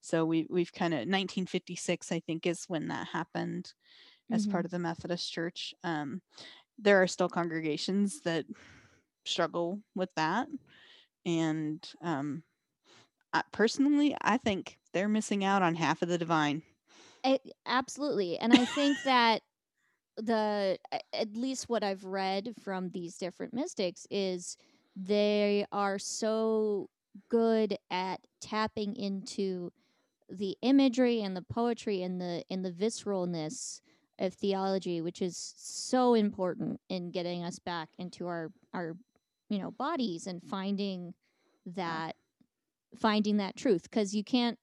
[0.00, 3.72] so we we've kind of 1956 I think is when that happened
[4.30, 4.52] as mm-hmm.
[4.52, 6.20] part of the Methodist Church um
[6.78, 8.46] there are still congregations that
[9.24, 10.48] struggle with that
[11.26, 12.42] and um
[13.32, 16.62] I, personally I think they're missing out on half of the divine
[17.24, 19.42] it, absolutely and i think that
[20.20, 20.78] the
[21.12, 24.56] at least what I've read from these different mystics is
[24.96, 26.88] they are so
[27.28, 29.72] good at tapping into
[30.28, 33.80] the imagery and the poetry and the in the visceralness
[34.18, 38.96] of theology which is so important in getting us back into our our
[39.48, 41.14] you know bodies and finding
[41.66, 42.14] that
[42.98, 43.82] finding that truth.
[43.82, 44.58] Because you can't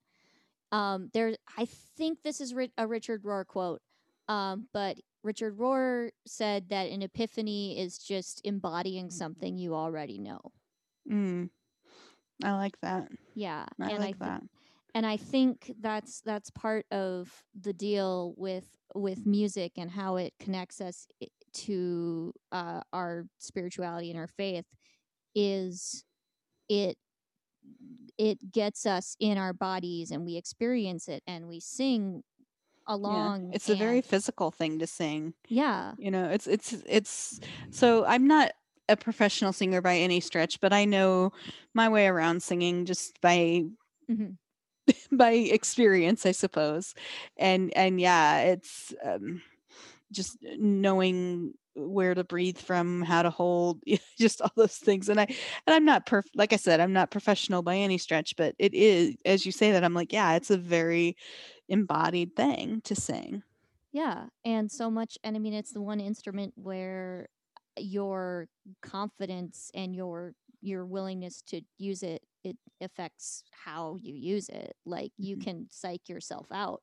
[0.74, 3.82] um there i think this is a richard rohr quote
[4.28, 4.98] um but
[5.28, 10.40] Richard Rohr said that an epiphany is just embodying something you already know.
[11.12, 11.50] Mm.
[12.42, 13.10] I like that.
[13.36, 14.44] Yeah, I and like I th- that.
[14.96, 18.66] And I think that's that's part of the deal with
[18.96, 21.06] with music and how it connects us
[21.54, 24.66] to uh, our spirituality and our faith
[25.36, 26.06] is
[26.70, 26.98] it
[28.18, 32.24] it gets us in our bodies and we experience it and we sing
[32.88, 33.48] along.
[33.48, 33.52] Yeah.
[33.56, 35.34] It's and, a very physical thing to sing.
[35.48, 35.94] Yeah.
[35.98, 37.40] You know, it's it's it's
[37.72, 38.52] so I'm not
[38.90, 41.32] a professional singer by any stretch, but I know
[41.74, 43.64] my way around singing just by
[44.10, 44.32] mm-hmm.
[45.16, 46.94] by experience, I suppose.
[47.38, 49.42] And and yeah, it's um,
[50.12, 53.84] just knowing where to breathe from how to hold
[54.18, 57.12] just all those things and i and i'm not perfect like i said i'm not
[57.12, 60.50] professional by any stretch but it is as you say that i'm like yeah it's
[60.50, 61.16] a very
[61.70, 63.44] embodied thing to sing.
[63.92, 64.28] Yeah.
[64.46, 67.30] And so much, and I mean, it's the one instrument where
[67.78, 68.48] your
[68.82, 75.12] confidence and your your willingness to use it it affects how you use it like
[75.20, 75.38] you Mhm.
[75.38, 76.82] can psych yourself out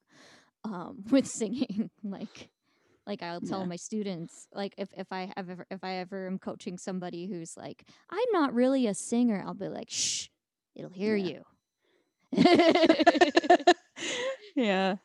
[0.64, 2.50] um with singing like
[3.06, 3.66] like I'll tell Yeah.
[3.66, 7.56] my students like if if I have ever if I ever am coaching somebody who's
[7.56, 10.28] like I'm not really a singer I'll be like shh
[10.76, 11.16] it'll hear Yeah.
[11.16, 11.44] you
[14.54, 14.96] yeah.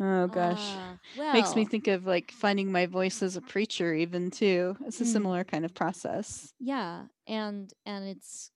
[0.00, 0.74] Oh gosh.
[0.78, 0.98] Ah,
[1.32, 4.76] Makes me think of like finding my voice as a preacher even too.
[4.86, 5.12] It's a Mm.
[5.12, 6.52] similar kind of process.
[6.58, 8.50] yeah and and it's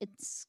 [0.00, 0.46] it's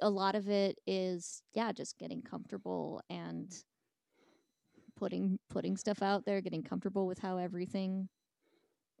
[0.00, 3.64] a lot of it is yeah just getting comfortable and
[4.96, 8.08] putting putting stuff out there getting comfortable with how everything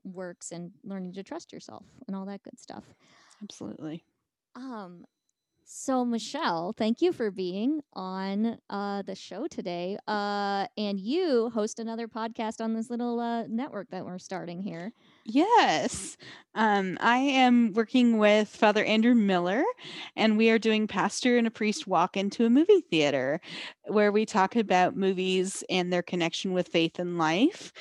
[0.04, 2.84] works and learning to trust yourself and all that good stuff
[3.42, 4.04] Absolutely.
[4.54, 5.04] um
[5.64, 11.78] so michelle thank you for being on uh the show today uh and you host
[11.78, 14.92] another podcast on this little uh network that we're starting here
[15.24, 16.16] Yes.
[16.54, 19.62] Um, I am working with Father Andrew Miller,
[20.16, 23.40] and we are doing Pastor and a Priest Walk into a Movie Theater,
[23.86, 27.72] where we talk about movies and their connection with faith and life,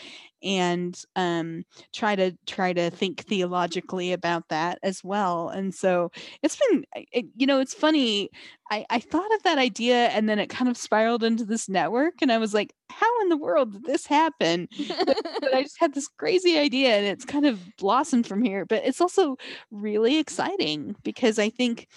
[0.44, 5.50] and um, try to try to think theologically about that as well.
[5.50, 6.12] And so
[6.42, 8.30] it's been, it, you know, it's funny.
[8.72, 12.22] I, I thought of that idea, and then it kind of spiraled into this network,
[12.22, 14.70] and I was like, how in the world did this happen?
[14.88, 18.66] but I just had this crazy idea and it's kind of blossomed from here.
[18.66, 19.38] But it's also
[19.72, 21.88] really exciting because I think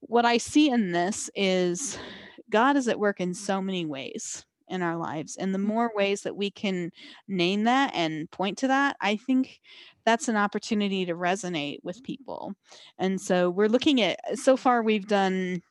[0.00, 1.98] what I see in this is
[2.50, 5.36] God is at work in so many ways in our lives.
[5.36, 5.98] And the more mm-hmm.
[5.98, 6.90] ways that we can
[7.28, 9.60] name that and point to that, I think
[10.04, 12.54] that's an opportunity to resonate with people.
[12.98, 15.62] And so we're looking at so far we've done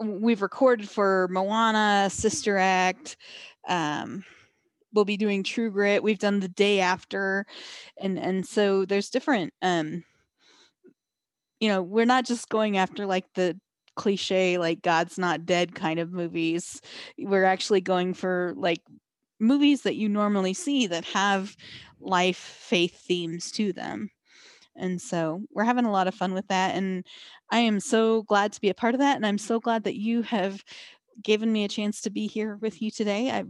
[0.00, 3.16] we've recorded for Moana, Sister Act,
[3.68, 4.24] um,
[4.92, 6.02] we'll be doing True Grit.
[6.02, 7.46] We've done the day after,
[8.00, 9.52] and and so there's different.
[9.62, 10.04] Um,
[11.60, 13.58] you know, we're not just going after like the
[13.96, 16.80] cliche like God's not dead kind of movies.
[17.18, 18.80] We're actually going for like
[19.40, 21.56] movies that you normally see that have
[22.00, 24.10] life faith themes to them.
[24.76, 26.74] And so we're having a lot of fun with that.
[26.74, 27.04] And
[27.50, 29.16] I am so glad to be a part of that.
[29.16, 30.64] And I'm so glad that you have
[31.22, 33.30] given me a chance to be here with you today.
[33.30, 33.44] I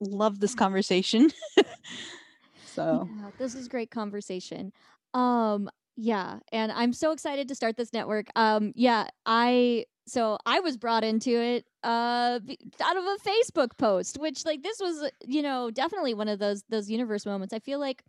[0.00, 1.30] love this conversation.
[2.66, 4.72] so Yeah, this is great conversation.
[5.12, 8.26] Um, yeah, and I'm so excited to start this network.
[8.34, 12.38] Um, yeah, I so I was brought into it uh
[12.82, 16.64] out of a Facebook post, which like this was you know definitely one of those
[16.68, 17.54] those universe moments.
[17.54, 18.02] I feel like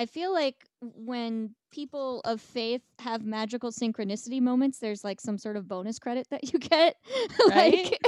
[0.00, 5.56] I feel like when people of faith have magical synchronicity moments, there's like some sort
[5.58, 6.96] of bonus credit that you get.
[7.48, 7.98] like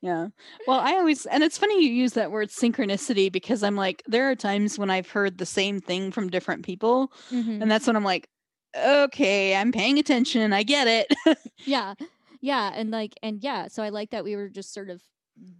[0.00, 0.28] yeah.
[0.66, 4.30] Well, I always and it's funny you use that word synchronicity because I'm like there
[4.30, 7.60] are times when I've heard the same thing from different people Mhm.
[7.60, 8.28] and that's when I'm like
[8.76, 10.52] okay, I'm paying attention.
[10.52, 11.38] I get it.
[11.66, 11.94] yeah
[12.40, 15.00] yeah and like and yeah so i like that we were just sort of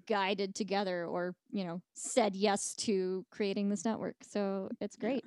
[0.06, 4.16] guided together or you know said yes to creating this network.
[4.22, 5.08] So it's Yeah.
[5.08, 5.24] great.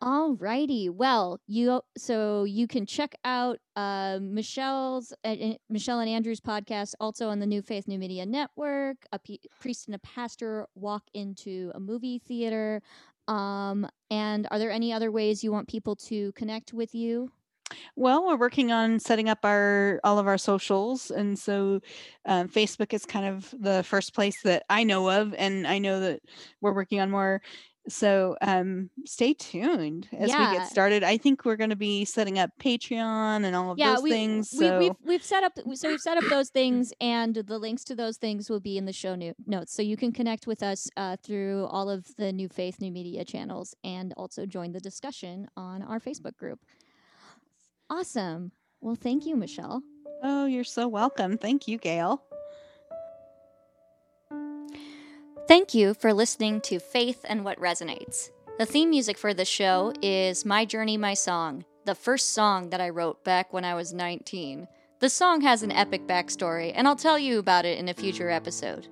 [0.00, 6.08] All righty well you so you can check out uh, michelle's uh, uh, michelle and
[6.08, 9.98] andrew's podcast also on the new faith new media network a P- priest and a
[9.98, 12.80] pastor walk into a movie theater.
[13.26, 17.32] Um and are there any other ways you want people to connect with you
[17.96, 21.80] Well, we're working on setting up our all of our socials, and so
[22.24, 26.00] um, Facebook is kind of the first place that I know of, and I know
[26.00, 26.20] that
[26.60, 27.42] we're working on more.
[27.88, 31.02] So um, stay tuned as we get started.
[31.02, 34.10] I think we're going to be setting up Patreon and all of yeah, those we,
[34.10, 34.50] things.
[34.52, 37.84] we, So we've we've set up so we've set up those things, and the links
[37.84, 40.62] to those things will be in the show no- notes, so you can connect with
[40.62, 44.80] us uh, through all of the New Faith New Media channels, and also join the
[44.80, 46.60] discussion on our Facebook group.
[47.90, 48.52] Awesome.
[48.80, 49.82] Well, thank you, Michelle.
[50.22, 51.38] oh, you're so welcome.
[51.38, 52.22] Thank you, Gail.
[55.46, 58.30] Thank you for listening to Faith and What Resonates.
[58.58, 62.80] The theme music for the show is My Journey, My Song, the first song that
[62.80, 64.68] I wrote back when I was 19.
[65.00, 68.28] The song has an epic backstory, and I'll tell you about it in a future
[68.30, 68.88] episode.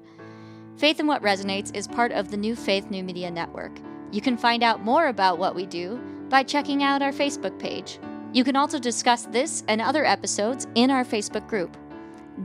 [0.77, 3.73] Faith and What Resonates is part of the New Faith New Media Network.
[4.13, 7.99] You can find out more about what we do by checking out our Facebook page.
[8.37, 11.75] You can also discuss this and other episodes in our Facebook group.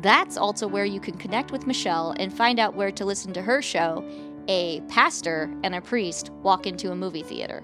[0.01, 3.41] That's also where you can connect with Michelle and find out where to listen to
[3.41, 4.01] her show,
[4.47, 7.61] A Pastor and a Priest Walk into a Movie Theater.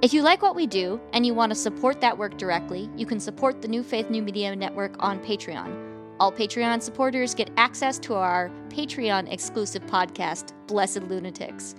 [0.00, 3.04] If you like what we do and you want to support that work directly, you
[3.04, 6.16] can support the New Faith New Media Network on Patreon.
[6.18, 11.74] All Patreon supporters get access to our Patreon exclusive podcast, Blessed Lunatics.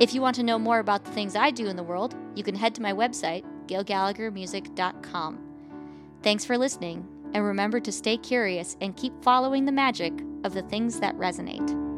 [0.00, 2.42] If you want to know more about the things I do in the world, you
[2.42, 5.38] can head to my website, gailgallaghermusic.com.
[6.22, 10.12] Thanks for listening, and remember to stay curious and keep following the magic
[10.44, 11.89] of the things that resonate.